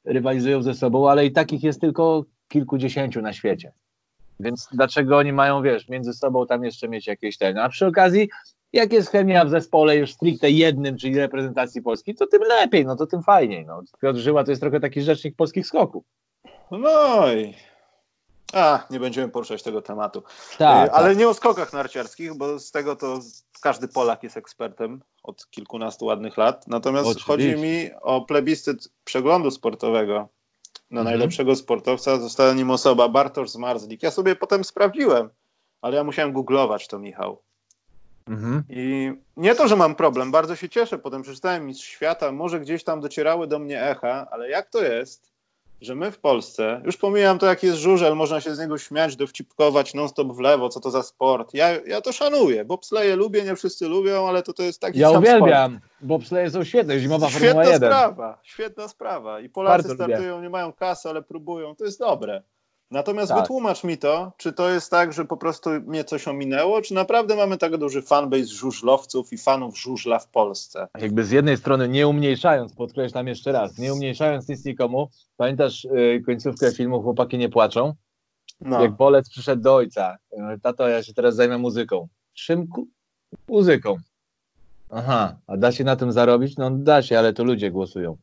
[0.06, 3.72] rywalizują ze sobą, ale i takich jest tylko kilkudziesięciu na świecie.
[4.40, 7.58] Więc dlaczego oni mają, wiesz, między sobą tam jeszcze mieć jakieś ten.
[7.58, 8.30] A przy okazji,
[8.74, 12.96] jak jest chemia w zespole już stricte jednym, czyli reprezentacji Polski, to tym lepiej, no
[12.96, 13.66] to tym fajniej.
[13.66, 13.84] No.
[14.02, 16.04] Piotr Żyła to jest trochę taki rzecznik polskich skoków.
[16.72, 17.54] No i
[18.54, 20.24] a, nie będziemy poruszać tego tematu.
[20.58, 21.18] Tak, Ale tak.
[21.18, 23.20] nie o skokach narciarskich, bo z tego to
[23.62, 26.68] każdy Polak jest ekspertem od kilkunastu ładnych lat.
[26.68, 27.28] Natomiast Oczywiście.
[27.28, 30.30] chodzi mi o plebiscyt przeglądu sportowego
[30.92, 31.06] na mhm.
[31.06, 32.18] najlepszego sportowca.
[32.18, 34.04] Została nim osoba Bartosz Zmarzlik.
[34.04, 35.30] Ja sobie potem sprawdziłem,
[35.82, 37.42] ale ja musiałem googlować to, Michał.
[38.28, 38.64] Mhm.
[38.70, 40.98] I nie to, że mam problem, bardzo się cieszę.
[41.00, 45.34] Potem przeczytałem Mistrz Świata, może gdzieś tam docierały do mnie echa, ale jak to jest,
[45.82, 49.16] że my w Polsce, już pomijam to, jak jest żużel, można się z niego śmiać,
[49.16, 51.54] dowcipkować non-stop w lewo, co to za sport.
[51.54, 55.12] Ja, ja to szanuję, bobsleje lubię, nie wszyscy lubią, ale to, to jest taki Ja
[55.12, 55.92] uwielbiam, sport.
[56.02, 57.78] bobsleje są świetne, zimowa Formuła Świetna 1.
[57.90, 59.40] sprawa, świetna sprawa.
[59.40, 60.44] I Polacy Bardzo startują, lubię.
[60.44, 62.44] nie mają kasy, ale próbują, to jest dobre.
[62.94, 63.42] Natomiast tak.
[63.42, 67.36] wytłumacz mi to, czy to jest tak, że po prostu mnie coś ominęło, czy naprawdę
[67.36, 70.88] mamy tak duży fanbase żużlowców i fanów żużla w Polsce?
[71.00, 76.22] Jakby z jednej strony nie umniejszając, podkreślam jeszcze raz, nie umniejszając nic nikomu, pamiętasz yy,
[76.26, 77.94] końcówkę filmu Chłopaki nie płaczą?
[78.62, 78.82] No.
[78.82, 80.18] Jak Bolec przyszedł do ojca,
[80.62, 82.08] tato, ja się teraz zajmę muzyką.
[82.34, 82.88] Szymku?
[83.48, 83.96] Muzyką.
[84.90, 86.58] Aha, a da się na tym zarobić?
[86.58, 88.18] No da się, ale to ludzie głosują.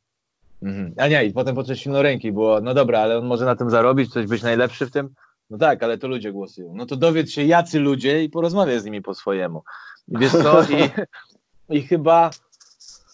[0.63, 0.95] Mhm.
[0.97, 4.13] A nie, i potem podczas silnoręki było, no dobra, ale on może na tym zarobić,
[4.13, 5.15] coś być najlepszy w tym.
[5.51, 6.73] No tak, ale to ludzie głosują.
[6.75, 9.63] No to dowiedz się, jacy ludzie i porozmawiaj z nimi po swojemu.
[10.09, 10.91] I wiesz co, i,
[11.77, 12.31] i chyba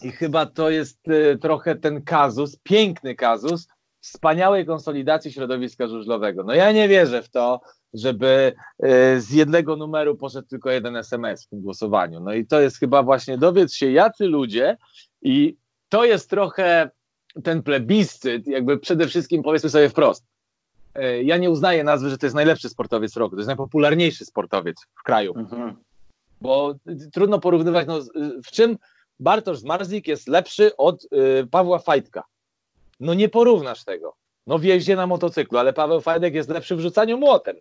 [0.01, 3.67] i chyba to jest y, trochę ten kazus, piękny kazus,
[3.99, 6.43] wspaniałej konsolidacji środowiska żużlowego.
[6.43, 7.61] No ja nie wierzę w to,
[7.93, 8.53] żeby
[8.85, 12.19] y, z jednego numeru poszedł tylko jeden SMS w tym głosowaniu.
[12.19, 14.77] No i to jest chyba właśnie dowiedz się, jacy ludzie
[15.21, 15.57] i
[15.89, 16.89] to jest trochę
[17.43, 20.25] ten plebiscyt, jakby przede wszystkim powiedzmy sobie wprost.
[20.97, 24.77] Y, ja nie uznaję nazwy, że to jest najlepszy sportowiec roku, to jest najpopularniejszy sportowiec
[24.99, 25.33] w kraju.
[25.37, 25.75] Mhm.
[26.41, 26.75] Bo
[27.13, 27.99] trudno porównywać, no,
[28.45, 28.77] w czym
[29.19, 32.23] Bartosz Zmarzik jest lepszy od y, Pawła Fajtka.
[32.99, 34.15] No nie porównasz tego.
[34.47, 37.55] No w jeździe na motocyklu, ale Paweł Fajdek jest lepszy w rzucaniu młotem.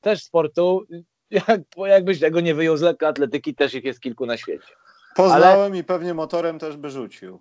[0.00, 0.86] Też sportu,
[1.30, 4.74] jak, jakbyś tego nie wyjął z lekkoatletyki, też ich jest kilku na świecie.
[5.16, 5.78] Poznałem ale...
[5.78, 7.40] i pewnie motorem też by rzucił.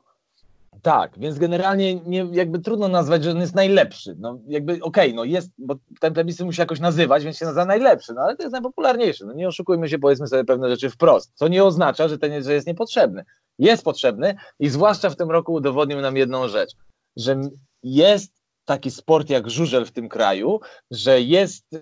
[0.82, 4.16] Tak, więc generalnie nie, jakby trudno nazwać, że on jest najlepszy.
[4.20, 7.66] No jakby okej, okay, no jest, bo ten plebiscyt musi jakoś nazywać, więc się nazywa
[7.66, 9.26] najlepszy, no ale to jest najpopularniejszy.
[9.26, 12.54] No nie oszukujmy się, powiedzmy sobie pewne rzeczy wprost, co nie oznacza, że ten że
[12.54, 13.26] jest niepotrzebny.
[13.60, 16.76] Jest potrzebny i zwłaszcza w tym roku udowodnił nam jedną rzecz,
[17.18, 17.42] że
[17.84, 20.60] jest taki sport jak żużel w tym kraju,
[20.92, 21.80] że jest y,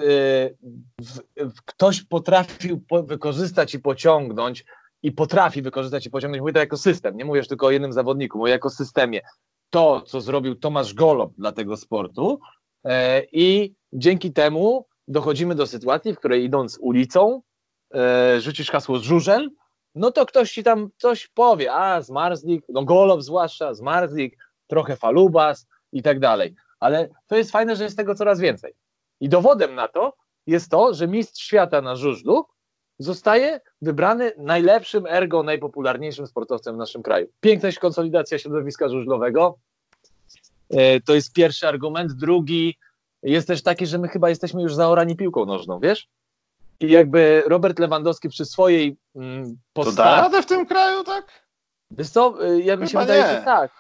[1.02, 4.66] w, w, ktoś potrafił po, wykorzystać i pociągnąć
[5.04, 7.94] i potrafi wykorzystać i pociągnąć, mówię to jako system, nie mówię już tylko o jednym
[7.94, 9.22] zawodniku, mówię jako systemie,
[9.70, 12.40] to, co zrobił Tomasz Golob dla tego sportu
[12.84, 17.42] e, i dzięki temu dochodzimy do sytuacji, w której idąc ulicą,
[17.94, 19.50] e, rzucisz hasło żużel,
[19.96, 24.38] no to ktoś ci tam coś powie, a Zmarzlik, no Golob zwłaszcza, Zmarzlik,
[24.68, 26.56] trochę Falubas i tak dalej.
[26.80, 28.74] Ale to jest fajne, że jest tego coraz więcej.
[29.20, 30.14] I dowodem na to
[30.48, 32.46] jest to, że mistrz świata na żużlu
[33.00, 37.28] zostaje wybrany najlepszym, ergo najpopularniejszym sportowcem w naszym kraju.
[37.40, 39.58] Piękna konsolidacja środowiska żużlowego.
[40.70, 42.14] E, to jest pierwszy argument.
[42.14, 42.78] Drugi
[43.24, 46.08] jest też taki, że my chyba jesteśmy już zaorani piłką nożną, wiesz?
[46.80, 49.98] I jakby Robert Lewandowski przy swojej mm, postawie...
[49.98, 51.48] To da radę w tym kraju, tak?
[51.92, 53.72] Wiesz co, y, ja mi się wydaje, że tak.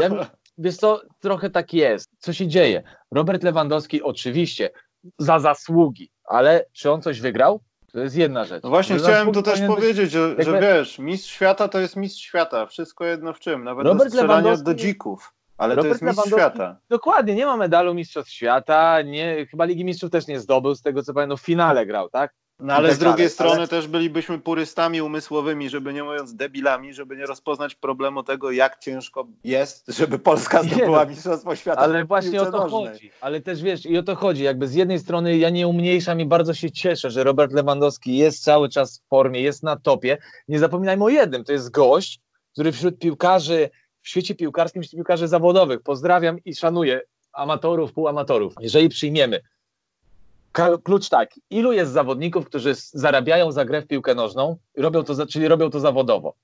[0.00, 0.08] Ja,
[0.58, 2.10] wiesz co, trochę tak jest.
[2.18, 2.82] Co się dzieje?
[3.10, 4.70] Robert Lewandowski oczywiście
[5.18, 7.60] za zasługi, ale czy on coś wygrał?
[7.92, 8.62] To jest jedna rzecz.
[8.62, 10.44] No właśnie, chciałem tu też powiedzieć, że, jakby...
[10.44, 14.56] że wiesz, mistrz świata to jest mistrz świata, wszystko jedno w czym, nawet Robert do
[14.56, 15.34] do dzików.
[15.58, 16.76] Ale Robert to jest mistrz świata.
[16.88, 21.02] Dokładnie, nie ma medalu mistrzostw świata, nie, chyba Ligi Mistrzów też nie zdobył, z tego
[21.02, 22.34] co pamiętam, no w finale grał, tak?
[22.60, 23.68] No ale tak z drugiej strony ale...
[23.68, 29.26] też bylibyśmy purystami umysłowymi, żeby nie mówiąc debilami, żeby nie rozpoznać problemu tego, jak ciężko
[29.44, 31.80] jest, żeby Polska zdobyła no, Mistrzostwo Świata.
[31.80, 32.70] Ale właśnie o to nożnej.
[32.70, 33.10] chodzi.
[33.20, 34.42] Ale też wiesz, i o to chodzi.
[34.42, 38.44] Jakby z jednej strony ja nie umniejszam i bardzo się cieszę, że Robert Lewandowski jest
[38.44, 40.18] cały czas w formie, jest na topie.
[40.48, 42.20] Nie zapominajmy o jednym, to jest gość,
[42.52, 43.70] który wśród piłkarzy,
[44.02, 47.00] w świecie piłkarskim, wśród piłkarzy zawodowych, pozdrawiam i szanuję
[47.32, 48.54] amatorów, półamatorów.
[48.60, 49.40] Jeżeli przyjmiemy
[50.84, 55.48] klucz tak, ilu jest zawodników, którzy zarabiają za grę w piłkę nożną, robią to, czyli
[55.48, 56.34] robią to zawodowo?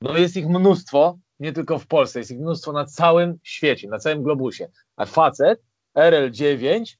[0.00, 3.98] No jest ich mnóstwo, nie tylko w Polsce, jest ich mnóstwo na całym świecie, na
[3.98, 4.68] całym globusie.
[4.96, 5.62] A facet
[5.96, 6.96] RL9,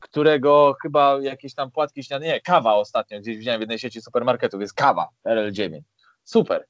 [0.00, 4.60] którego chyba jakieś tam płatki śniadania, nie, kawa ostatnio gdzieś widziałem w jednej sieci supermarketów,
[4.60, 5.80] jest kawa RL9.
[6.24, 6.66] Super.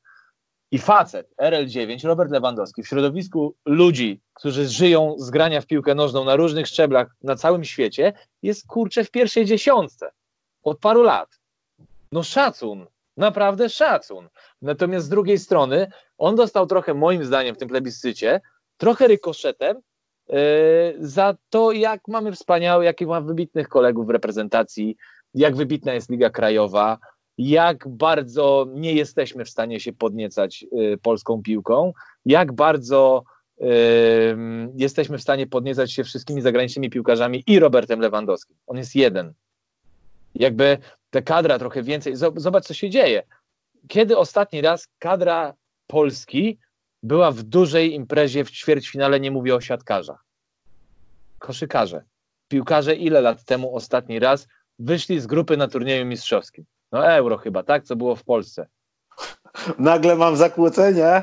[0.75, 6.25] I facet RL9, Robert Lewandowski, w środowisku ludzi, którzy żyją z grania w piłkę nożną
[6.25, 8.13] na różnych szczeblach na całym świecie,
[8.43, 10.11] jest kurczę w pierwszej dziesiątce
[10.63, 11.29] od paru lat.
[12.13, 14.29] No szacun, naprawdę szacun.
[14.63, 15.87] Natomiast z drugiej strony
[16.19, 18.41] on dostał trochę, moim zdaniem, w tym plebiscycie,
[18.77, 19.77] trochę rykoszetem
[20.29, 20.37] yy,
[20.99, 24.97] za to, jak mamy wspaniałych, jakich ma wybitnych kolegów w reprezentacji,
[25.35, 26.99] jak wybitna jest Liga Krajowa,
[27.39, 30.65] jak bardzo nie jesteśmy w stanie się podniecać
[30.95, 31.93] y, polską piłką,
[32.25, 33.25] jak bardzo
[33.61, 33.65] y,
[34.77, 38.57] jesteśmy w stanie podniecać się wszystkimi zagranicznymi piłkarzami i Robertem Lewandowskim.
[38.67, 39.33] On jest jeden.
[40.35, 40.79] Jakby
[41.11, 42.15] te kadra trochę więcej.
[42.37, 43.23] Zobacz, co się dzieje.
[43.89, 45.55] Kiedy ostatni raz kadra
[45.87, 46.59] Polski
[47.03, 50.25] była w dużej imprezie w ćwierćfinale, nie mówię o siatkarzach.
[51.39, 52.05] Koszykarze.
[52.49, 56.65] Piłkarze ile lat temu ostatni raz wyszli z grupy na turnieju mistrzowskim?
[56.95, 57.85] No euro chyba, tak?
[57.85, 58.67] Co było w Polsce.
[59.79, 61.23] Nagle mam zakłócenie.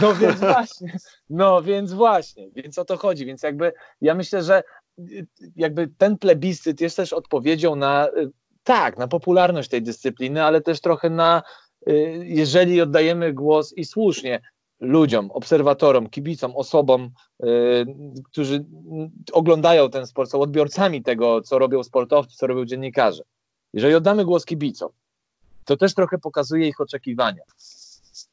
[0.00, 0.98] No więc właśnie,
[1.30, 3.26] no więc właśnie, więc o to chodzi.
[3.26, 4.62] Więc jakby ja myślę, że
[5.56, 8.08] jakby ten plebiscyt jest też odpowiedzią na
[8.64, 11.42] tak, na popularność tej dyscypliny, ale też trochę na
[12.22, 14.40] jeżeli oddajemy głos i słusznie
[14.80, 17.10] ludziom, obserwatorom, kibicom, osobom,
[18.24, 18.64] którzy
[19.32, 23.22] oglądają ten sport, są odbiorcami tego, co robią sportowcy, co robią dziennikarze.
[23.72, 24.88] Jeżeli oddamy głos kibicom,
[25.68, 27.42] to też trochę pokazuje ich oczekiwania.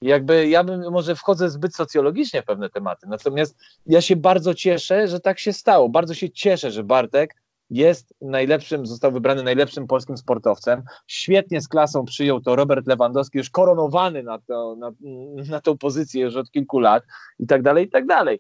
[0.02, 5.08] Jakby ja bym może wchodzę zbyt socjologicznie w pewne tematy, natomiast ja się bardzo cieszę,
[5.08, 5.90] że tak się stało.
[5.90, 7.36] Bardzo się cieszę, że Bartek
[7.70, 10.84] jest najlepszym, został wybrany najlepszym polskim sportowcem.
[11.08, 14.92] Świetnie z klasą przyjął to Robert Lewandowski, już koronowany na, to, na,
[15.50, 17.04] na tą pozycję już od kilku lat
[17.40, 18.40] i tak dalej, i tak dalej.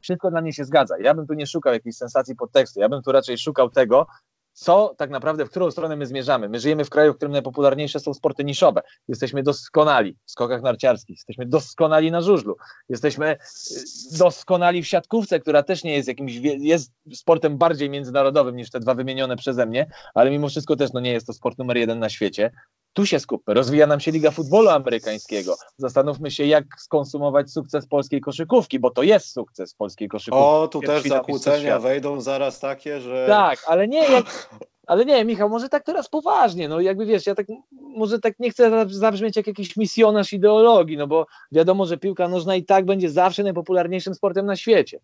[0.00, 0.98] Wszystko dla mnie się zgadza.
[0.98, 4.06] Ja bym tu nie szukał jakiejś sensacji podtekstu, ja bym tu raczej szukał tego,
[4.54, 6.48] co tak naprawdę, w którą stronę my zmierzamy.
[6.48, 8.82] My żyjemy w kraju, w którym najpopularniejsze są sporty niszowe.
[9.08, 12.56] Jesteśmy doskonali w skokach narciarskich, jesteśmy doskonali na żużlu,
[12.88, 18.70] jesteśmy y, doskonali w siatkówce, która też nie jest jakimś, jest sportem bardziej międzynarodowym niż
[18.70, 21.76] te dwa wymienione przeze mnie, ale mimo wszystko też no, nie jest to sport numer
[21.76, 22.50] jeden na świecie.
[22.94, 23.54] Tu się skupmy.
[23.54, 25.56] Rozwija nam się Liga Futbolu Amerykańskiego.
[25.76, 30.44] Zastanówmy się, jak skonsumować sukces polskiej koszykówki, bo to jest sukces polskiej koszykówki.
[30.44, 33.26] O, tu też zakłócenia wejdą zaraz takie, że.
[33.28, 34.48] Tak, ale nie, jak,
[34.86, 38.50] ale nie, Michał, może tak teraz poważnie, no jakby wiesz, ja tak, może tak nie
[38.50, 43.10] chcę zabrzmieć jak jakiś misjonarz ideologii, no bo wiadomo, że piłka nożna i tak będzie
[43.10, 45.00] zawsze najpopularniejszym sportem na świecie.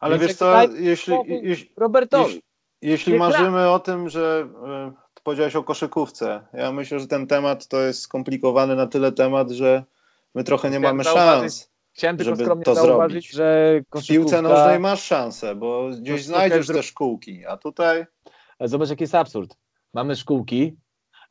[0.00, 2.24] Ale Więc wiesz co, jeśli, jeśli, Robertowi.
[2.24, 2.42] jeśli,
[2.82, 4.48] jeśli marzymy o tym, że
[4.90, 9.50] y, powiedziałeś o koszykówce, ja myślę, że ten temat to jest skomplikowany na tyle temat,
[9.50, 9.84] że
[10.34, 11.70] my trochę nie mamy szans.
[11.92, 13.30] Chciałem tylko żeby skromnie to zauważyć, zrobić.
[13.30, 14.14] że koszykówka...
[14.14, 18.06] W piłce nożnej masz szansę, bo gdzieś znajdziesz te szkółki, a tutaj...
[18.60, 19.56] Zobacz, jaki jest absurd.
[19.94, 20.76] Mamy szkółki,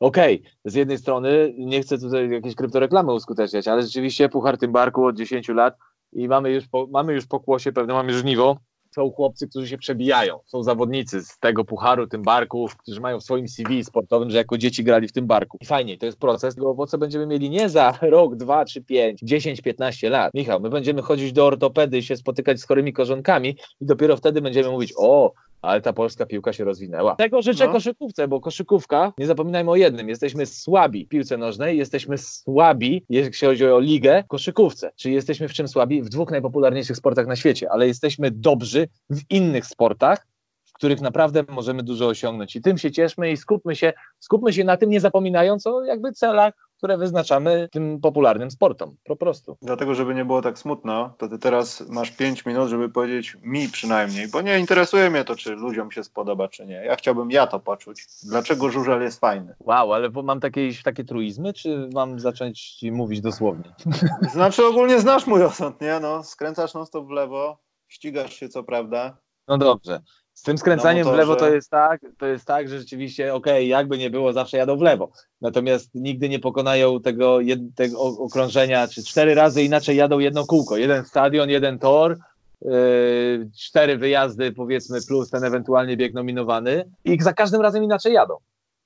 [0.00, 5.06] okej, okay, z jednej strony nie chcę tutaj jakiejś kryptoreklamy uskuteczniać, ale rzeczywiście Puchar Tymbarku
[5.06, 5.76] od 10 lat
[6.12, 8.56] i mamy już po, mamy już po kłosie pewne, mamy żniwo,
[8.94, 13.48] są chłopcy, którzy się przebijają, są zawodnicy z tego Pucharu Tymbarku, którzy mają w swoim
[13.48, 15.58] CV sportowym, że jako dzieci grali w Tymbarku.
[15.60, 19.20] I fajnie, to jest proces, tego owoce będziemy mieli nie za rok, dwa, czy pięć,
[19.22, 20.34] dziesięć, piętnaście lat.
[20.34, 23.48] Michał, my będziemy chodzić do ortopedy i się spotykać z chorymi korzonkami
[23.80, 25.32] i dopiero wtedy będziemy mówić, o,
[25.64, 27.16] ale ta polska piłka się rozwinęła.
[27.16, 27.72] Tego życzę no.
[27.72, 33.48] koszykówce, bo koszykówka, nie zapominajmy o jednym, jesteśmy słabi w piłce nożnej, jesteśmy słabi, jeśli
[33.48, 34.92] chodzi o ligę, koszykówce.
[34.96, 36.02] Czyli jesteśmy w czym słabi?
[36.02, 40.26] W dwóch najpopularniejszych sportach na świecie, ale jesteśmy dobrzy w innych sportach,
[40.64, 42.56] w których naprawdę możemy dużo osiągnąć.
[42.56, 46.12] I tym się cieszmy i skupmy się, skupmy się na tym, nie zapominając o jakby
[46.12, 46.54] celach,
[46.84, 49.56] które wyznaczamy tym popularnym sportom, po prostu.
[49.62, 53.68] Dlatego, żeby nie było tak smutno, to ty teraz masz 5 minut, żeby powiedzieć mi
[53.68, 56.74] przynajmniej, bo nie interesuje mnie to, czy ludziom się spodoba, czy nie.
[56.74, 58.06] Ja chciałbym ja to poczuć.
[58.22, 59.54] Dlaczego żużel jest fajny?
[59.60, 63.74] Wow, ale mam takie, takie truizmy, czy mam zacząć mówić dosłownie?
[64.34, 66.00] Znaczy ogólnie znasz mój osąd, nie?
[66.00, 67.58] No, skręcasz non stop w lewo,
[67.88, 69.16] ścigasz się co prawda.
[69.48, 70.00] No dobrze.
[70.34, 73.64] Z tym skręcaniem w lewo to jest tak, to jest tak, że rzeczywiście okej, okay,
[73.64, 75.10] jakby nie było, zawsze jadą w lewo.
[75.40, 80.76] Natomiast nigdy nie pokonają tego, jed, tego okrążenia, czy cztery razy inaczej jadą jedno kółko.
[80.76, 82.18] Jeden stadion, jeden tor,
[82.62, 82.70] yy,
[83.58, 88.34] cztery wyjazdy powiedzmy plus ten ewentualnie bieg nominowany i za każdym razem inaczej jadą.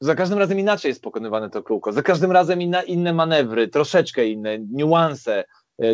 [0.01, 4.27] Za każdym razem inaczej jest pokonywane to kółko, za każdym razem inna, inne manewry, troszeczkę
[4.27, 5.45] inne, niuanse,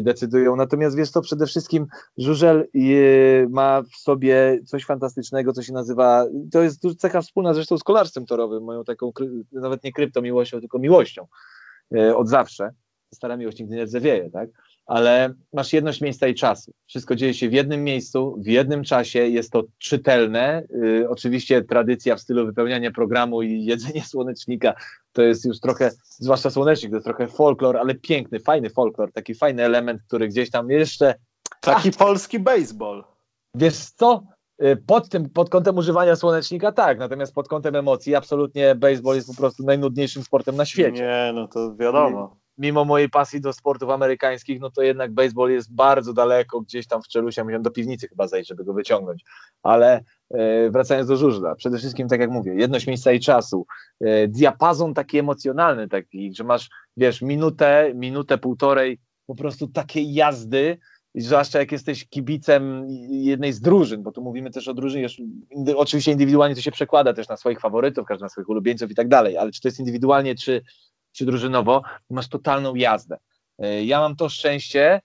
[0.02, 0.56] decydują.
[0.56, 1.86] Natomiast wiesz co, przede wszystkim
[2.18, 7.78] Żużel e, ma w sobie coś fantastycznego, co się nazywa, to jest cecha wspólna zresztą
[7.78, 9.12] z kolarstwem torowym, moją taką,
[9.52, 11.26] nawet nie kryptomiłością, tylko miłością
[11.94, 12.70] e, od zawsze.
[13.14, 14.50] Stara miłość nigdy nie rdzewieje, tak?
[14.86, 16.72] ale masz jedność miejsca i czasu.
[16.86, 20.62] Wszystko dzieje się w jednym miejscu, w jednym czasie, jest to czytelne.
[21.08, 24.74] Oczywiście tradycja w stylu wypełniania programu i jedzenie słonecznika
[25.14, 29.34] to jest już trochę, zwłaszcza słonecznik, to jest trochę folklor, ale piękny, fajny folklor, taki
[29.34, 31.14] fajny element, który gdzieś tam jeszcze...
[31.60, 33.04] Taki Ach, polski baseball.
[33.54, 34.22] Wiesz co?
[34.62, 39.28] Y, pod, tym, pod kątem używania słonecznika tak, natomiast pod kątem emocji absolutnie baseball jest
[39.28, 41.02] po prostu najnudniejszym sportem na świecie.
[41.02, 45.74] Nie, no to wiadomo mimo mojej pasji do sportów amerykańskich, no to jednak baseball jest
[45.74, 49.24] bardzo daleko, gdzieś tam w Czelusia, musiałem do piwnicy chyba zejść, żeby go wyciągnąć.
[49.62, 53.66] Ale e, wracając do żużla, przede wszystkim, tak jak mówię, jedność miejsca i czasu,
[54.00, 60.78] e, diapazon taki emocjonalny, taki, że masz, wiesz, minutę, minutę, półtorej, po prostu takiej jazdy,
[61.14, 65.06] zwłaszcza jak jesteś kibicem jednej z drużyn, bo tu mówimy też o drużynie,
[65.76, 69.08] oczywiście indywidualnie to się przekłada też na swoich faworytów, każdy na swoich ulubieńców i tak
[69.08, 70.62] dalej, ale czy to jest indywidualnie, czy
[71.14, 73.16] czy drużynowo, masz totalną jazdę.
[73.58, 75.00] E, ja mam to szczęście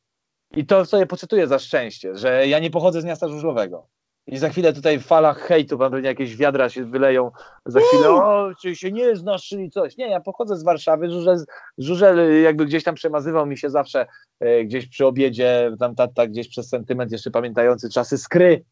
[0.55, 3.87] i to sobie poczytuję za szczęście, że ja nie pochodzę z miasta żużlowego.
[4.27, 7.31] I za chwilę tutaj w falach hejtu pewnie jakieś wiadra się wyleją.
[7.65, 9.97] Za chwilę, o, czy się nie znasz, czyli coś.
[9.97, 11.11] Nie, ja pochodzę z Warszawy.
[11.11, 11.45] Żużel,
[11.77, 14.07] żużel jakby gdzieś tam przemazywał mi się zawsze
[14.39, 18.63] e, gdzieś przy obiedzie, tam tata gdzieś przez sentyment jeszcze pamiętający czasy skry,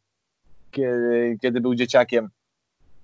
[0.72, 2.30] kiedy, kiedy był dzieciakiem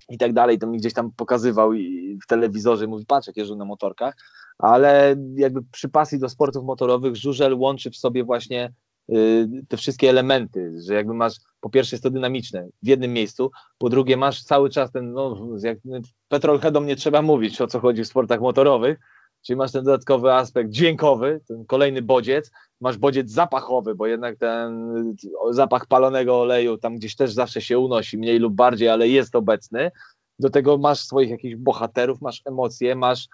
[0.10, 3.56] i tak dalej, to mi gdzieś tam pokazywał i w telewizorze mówi, patrz jak jeżdżą
[3.56, 4.16] na motorkach,
[4.58, 8.74] ale jakby przy pasji do sportów motorowych żużel łączy w sobie właśnie
[9.12, 13.52] y, te wszystkie elementy, że jakby masz, po pierwsze jest to dynamiczne w jednym miejscu,
[13.78, 15.78] po drugie masz cały czas ten, no jak
[16.28, 19.00] petrolheadom nie trzeba mówić o co chodzi w sportach motorowych,
[19.44, 24.94] czyli masz ten dodatkowy aspekt dźwiękowy, ten kolejny bodziec, masz bodziec zapachowy, bo jednak ten
[25.50, 29.92] zapach palonego oleju tam gdzieś też zawsze się unosi, mniej lub bardziej, ale jest obecny.
[30.40, 33.28] Do tego masz swoich jakichś bohaterów, masz emocje, masz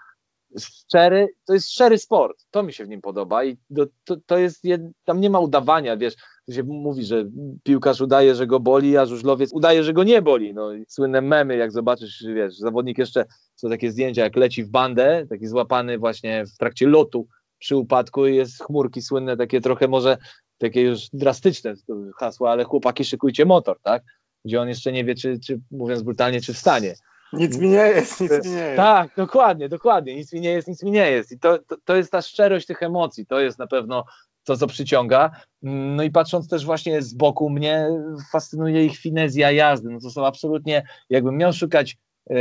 [0.60, 3.58] szczery, to jest szczery sport, to mi się w nim podoba i
[4.04, 4.64] to, to, jest,
[5.06, 6.16] tam nie ma udawania, wiesz,
[6.54, 7.26] się mówi, że
[7.64, 10.54] piłkarz udaje, że go boli, a żużlowiec udaje, że go nie boli.
[10.54, 13.26] No, słynne memy, jak zobaczysz, wiesz, zawodnik jeszcze,
[13.56, 17.28] są takie zdjęcia, jak leci w bandę, taki złapany właśnie w trakcie lotu
[17.60, 20.18] przy upadku i jest chmurki słynne, takie trochę może,
[20.58, 21.74] takie już drastyczne
[22.18, 24.04] hasła, ale chłopaki szykujcie motor, tak?
[24.46, 26.96] Gdzie on jeszcze nie wie, czy, czy mówiąc brutalnie, czy wstanie.
[27.34, 28.78] Nic mi nie jest, nic mi nie jest.
[28.78, 30.16] Tak, dokładnie, dokładnie.
[30.16, 31.32] Nic mi nie jest, nic mi nie jest.
[31.32, 33.26] I to, to, to jest ta szczerość tych emocji.
[33.26, 34.04] To jest na pewno
[34.50, 35.32] to, co przyciąga.
[35.62, 37.88] No i patrząc też właśnie z boku, mnie
[38.32, 39.90] fascynuje ich finezja jazdy.
[39.90, 41.98] No to są absolutnie, jakbym miał szukać
[42.30, 42.36] e,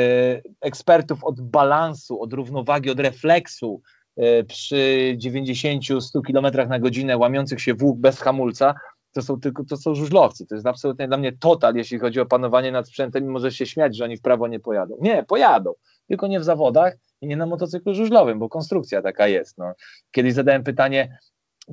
[0.61, 3.83] ekspertów od balansu, od równowagi, od refleksu
[4.17, 8.75] e, przy 90-100 km na godzinę łamiących się włók bez hamulca,
[9.13, 10.47] to są tylko to są żużlowcy.
[10.47, 13.67] To jest absolutnie dla mnie total, jeśli chodzi o panowanie nad sprzętem i może się
[13.67, 14.97] śmiać, że oni w prawo nie pojadą.
[15.01, 15.73] Nie, pojadą,
[16.09, 19.59] tylko nie w zawodach i nie na motocyklu żużlowym, bo konstrukcja taka jest.
[19.59, 19.73] No.
[20.11, 21.19] Kiedyś zadałem pytanie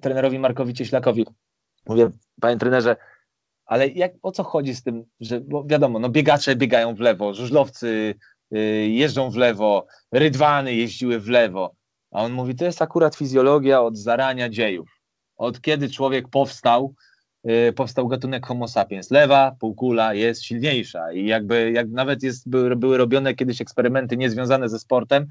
[0.02, 1.26] trenerowi Markowi Cieślakowi.
[1.88, 2.10] Mówię,
[2.42, 2.96] panie trenerze,
[3.66, 7.34] ale jak, o co chodzi z tym, że bo wiadomo, no biegacze biegają w lewo,
[7.34, 8.16] żużlowcy
[8.56, 8.58] y,
[8.90, 11.76] jeżdżą w lewo, rydwany jeździły w lewo.
[12.12, 14.90] A on mówi, to jest akurat fizjologia od zarania dziejów.
[15.38, 16.96] Od kiedy człowiek powstał,
[17.50, 19.12] Y, powstał gatunek Homo sapiens.
[19.12, 24.70] Lewa półkula jest silniejsza i jakby jak nawet jest, były, były robione kiedyś eksperymenty niezwiązane
[24.70, 25.28] ze sportem,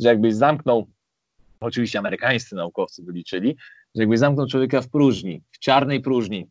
[0.00, 0.86] że jakbyś zamknął,
[1.60, 3.56] oczywiście amerykańscy naukowcy wyliczyli,
[3.98, 6.48] że jakbyś zamknął człowieka w próżni, w czarnej próżni,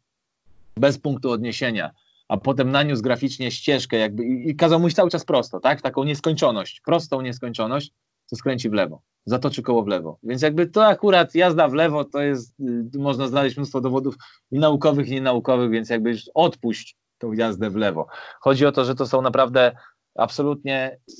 [0.77, 1.91] bez punktu odniesienia,
[2.27, 5.81] a potem naniósł graficznie ścieżkę jakby i, i kazał mu iść cały czas prosto, tak?
[5.81, 7.91] Taką nieskończoność, prostą nieskończoność,
[8.29, 10.17] to skręci w lewo, zatoczy koło w lewo.
[10.23, 12.59] Więc jakby to akurat jazda w lewo to jest,
[12.95, 14.15] y, można znaleźć mnóstwo dowodów
[14.51, 18.07] i naukowych, i nienaukowych, więc jakby odpuść tą jazdę w lewo.
[18.39, 19.75] Chodzi o to, że to są naprawdę
[20.15, 21.13] absolutnie y,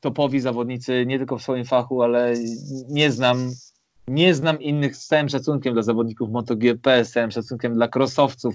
[0.00, 2.34] topowi zawodnicy, nie tylko w swoim fachu, ale
[2.88, 3.50] nie znam,
[4.08, 8.54] nie znam innych z całym szacunkiem dla zawodników MotoGP, z całym szacunkiem dla krosowców,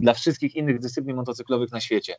[0.00, 2.16] dla wszystkich innych dyscyplin motocyklowych na świecie.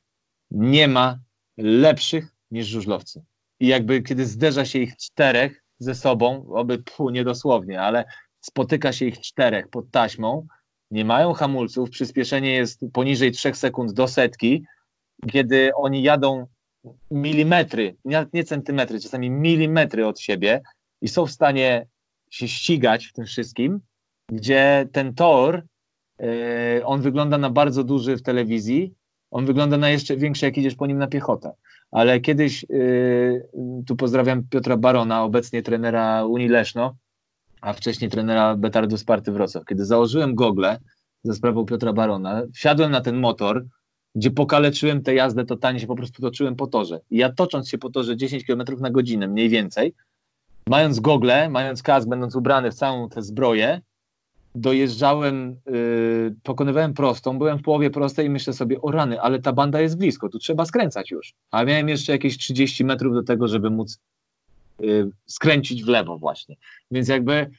[0.51, 1.19] Nie ma
[1.57, 3.23] lepszych niż żużlowcy
[3.63, 8.05] i jakby kiedy zderza się ich czterech ze sobą, oby pfu, niedosłownie, ale
[8.41, 10.47] spotyka się ich czterech pod taśmą,
[10.91, 14.65] nie mają hamulców, przyspieszenie jest poniżej 3 sekund do setki,
[15.31, 16.47] kiedy oni jadą
[17.11, 20.61] milimetry, nie, nie centymetry, czasami milimetry od siebie
[21.01, 21.87] i są w stanie
[22.34, 23.79] się ścigać w tym wszystkim,
[24.31, 25.63] gdzie ten tor,
[26.19, 28.93] yy, on wygląda na bardzo duży w telewizji,
[29.31, 31.51] on wygląda na jeszcze większy, jak idziesz po nim na piechotę
[31.93, 33.47] ale kiedyś, yy,
[33.88, 36.95] tu pozdrawiam Piotra Barona, obecnie trenera Unii Leszno,
[37.61, 39.65] a wcześniej trenera Betardu Sparty Wrocław.
[39.65, 40.79] Kiedy założyłem gogle
[41.23, 43.65] za sprawą Piotra Barona, wsiadłem na ten motor,
[44.15, 46.99] gdzie pokaleczyłem tę jazdę totalnie, się po prostu toczyłem po torze.
[47.09, 49.93] I ja tocząc się po torze 10 km na godzinę, mniej więcej,
[50.70, 53.82] mając gogle, mając kask, będąc ubrany w całą tę zbroję,
[54.55, 59.53] dojeżdżałem, yy, pokonywałem prostą, byłem w połowie prostej i myślę sobie, o rany, ale ta
[59.53, 61.34] banda jest blisko, tu trzeba skręcać już.
[61.51, 63.99] A miałem jeszcze jakieś 30 metrów do tego, żeby móc
[64.80, 66.55] yy, skręcić w lewo właśnie.
[66.91, 67.49] Więc jakby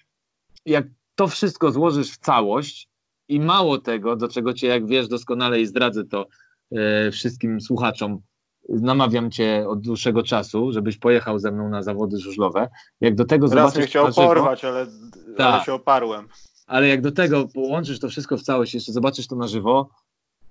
[0.66, 2.88] jak to wszystko złożysz w całość
[3.28, 6.26] i mało tego, do czego cię, jak wiesz doskonale i zdradzę to
[6.70, 8.20] yy, wszystkim słuchaczom,
[8.68, 12.68] namawiam cię od dłuższego czasu, żebyś pojechał ze mną na zawody żużlowe.
[13.00, 13.76] Jak do tego Raz zobaczysz...
[13.76, 15.64] mnie chciał porwać, ale, ale Tak.
[15.64, 16.28] się oparłem.
[16.66, 19.88] ale jak do tego połączysz to wszystko w całość, jeszcze zobaczysz to na żywo,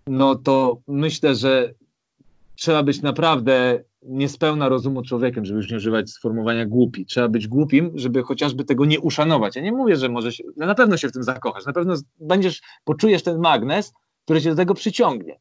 [0.07, 1.73] no to myślę, że
[2.55, 7.05] trzeba być naprawdę niespełna rozumu człowiekiem, żeby już nie używać sformułowania głupi.
[7.05, 9.55] Trzeba być głupim, żeby chociażby tego nie uszanować.
[9.55, 11.93] Ja nie mówię, że może się, no na pewno się w tym zakochasz, na pewno
[12.19, 13.93] będziesz, poczujesz ten magnes,
[14.25, 15.39] który cię do tego przyciągnie.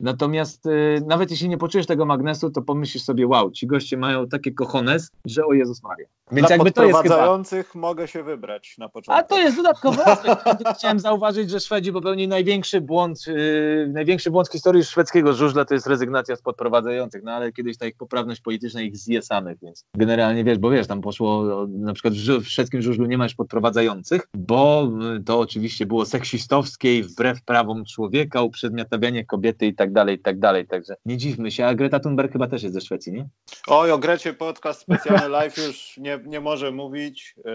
[0.00, 4.28] Natomiast y, nawet jeśli nie poczujesz tego magnesu, to pomyślisz sobie, wow, ci goście mają
[4.28, 6.06] takie kochones, że o Jezus Maria.
[6.32, 7.42] Więc Dla jakby to jest chyba...
[7.74, 9.20] mogę się wybrać na początku.
[9.20, 10.44] A to jest dodatkowy aspekt.
[10.78, 15.74] Chciałem zauważyć, że Szwedzi popełnili największy błąd, yy, największy błąd w historii szwedzkiego żużla to
[15.74, 19.84] jest rezygnacja z podprowadzających, no ale kiedyś ta ich poprawność polityczna ich zje samych, więc
[19.94, 24.28] generalnie wiesz, bo wiesz, tam poszło na przykład w szwedzkim żużlu nie ma już podprowadzających,
[24.34, 30.16] bo y, to oczywiście było seksistowskie i wbrew prawom człowieka, uprzedmiotawianie kobiety i tak dalej,
[30.16, 33.12] i tak dalej, także nie dziwmy się, a Greta Thunberg chyba też jest ze Szwecji,
[33.12, 33.28] nie?
[33.66, 37.34] Oj, o Grecie podcast specjalny live już nie, nie może mówić.
[37.44, 37.52] Yy,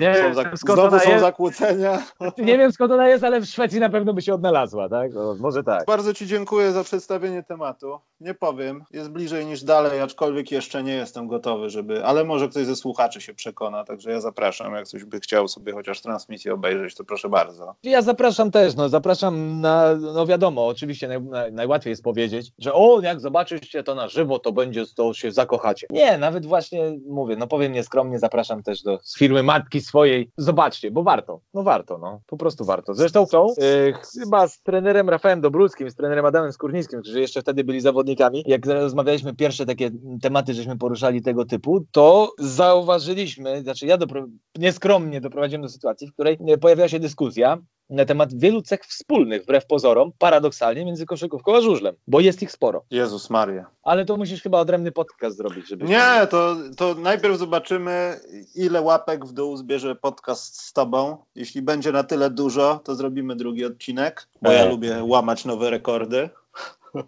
[0.00, 1.20] Nie są zak- znowu są jest.
[1.24, 2.02] zakłócenia.
[2.38, 5.16] Nie wiem skąd ona jest, ale w Szwecji na pewno by się odnalazła, tak?
[5.16, 5.86] O, może tak.
[5.86, 7.98] Bardzo Ci dziękuję za przedstawienie tematu.
[8.20, 12.04] Nie powiem, jest bliżej niż dalej, aczkolwiek jeszcze nie jestem gotowy, żeby.
[12.04, 14.74] Ale może ktoś ze słuchaczy się przekona, także ja zapraszam.
[14.74, 17.74] Jak ktoś by chciał sobie chociaż transmisję obejrzeć, to proszę bardzo.
[17.82, 22.72] Ja zapraszam też, no zapraszam na, no wiadomo, oczywiście naj, naj, najłatwiej jest powiedzieć, że
[22.72, 25.86] o, jak zobaczycie to na żywo, to będzie, to się zakochacie.
[25.90, 30.30] Nie, nawet właśnie mówię, no powiem nie, nieskromnie zapraszam też do z firmy matki swojej.
[30.36, 31.40] Zobaczcie, bo warto.
[31.54, 32.20] No warto, no.
[32.26, 32.94] Po prostu warto.
[32.94, 37.64] Zresztą są e, chyba z trenerem Rafałem Dobruckim, z trenerem Adamem Skórnickim, którzy jeszcze wtedy
[37.64, 38.44] byli zawodnikami.
[38.46, 39.90] Jak rozmawialiśmy pierwsze takie
[40.22, 44.26] tematy, żeśmy poruszali tego typu, to zauważyliśmy, znaczy ja dopro
[44.58, 47.58] nieskromnie doprowadziłem do sytuacji, w której pojawiła się dyskusja
[47.90, 52.52] na temat wielu cech wspólnych, wbrew pozorom, paradoksalnie, między koszykówką a żużlem, bo jest ich
[52.52, 52.84] sporo.
[52.90, 53.66] Jezus Maria.
[53.82, 55.84] Ale to musisz chyba odrębny podcast zrobić, żeby...
[55.84, 58.20] Nie, to, to najpierw zobaczymy,
[58.54, 61.16] ile łapek w dół zbierze podcast z tobą.
[61.34, 64.68] Jeśli będzie na tyle dużo, to zrobimy drugi odcinek, bo ja E.
[64.68, 66.30] lubię łamać nowe rekordy.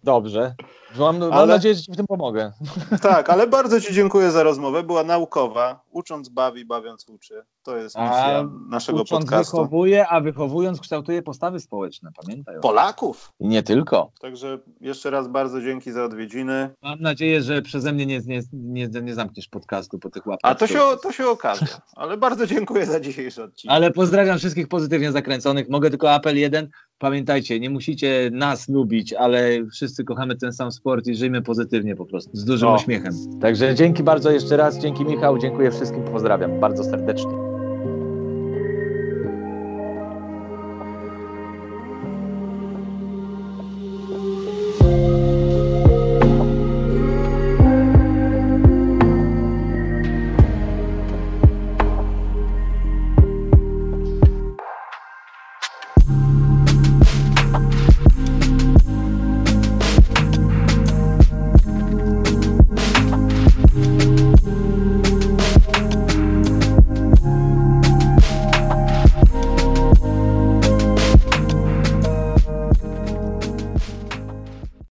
[0.04, 0.54] Dobrze.
[0.98, 2.52] Mam, mam Ale- nadzieję, że ci w tym pomogę.
[3.02, 4.82] Tak, ale bardzo Ci dziękuję za rozmowę.
[4.82, 5.80] Była naukowa.
[5.90, 7.42] Ucząc bawi, bawiąc uczy.
[7.62, 9.56] To jest A misja naszego Ucząc podcastu.
[9.56, 12.56] wychowuje, a wychowując kształtuje postawy społeczne, pamiętaj.
[12.62, 13.32] Polaków.
[13.40, 14.10] I nie tylko.
[14.20, 16.70] Także jeszcze raz bardzo dzięki za odwiedziny.
[16.82, 20.52] Mam nadzieję, że przeze mnie nie, nie, nie, nie zamkniesz podcastu po tych łapach.
[20.52, 21.66] A to się, to się okaże.
[21.96, 23.76] Ale bardzo dziękuję za dzisiejszy odcinek.
[23.76, 25.68] Ale pozdrawiam wszystkich pozytywnie zakręconych.
[25.68, 26.68] Mogę tylko apel jeden.
[26.98, 32.06] Pamiętajcie, nie musicie nas lubić, ale wszyscy kochamy ten sam sport i żyjmy pozytywnie po
[32.06, 32.74] prostu, z dużym O.
[32.74, 33.12] uśmiechem.
[33.40, 37.45] Także dzięki bardzo jeszcze raz, dzięki Michał, dziękuję wszystkim, pozdrawiam bardzo serdecznie.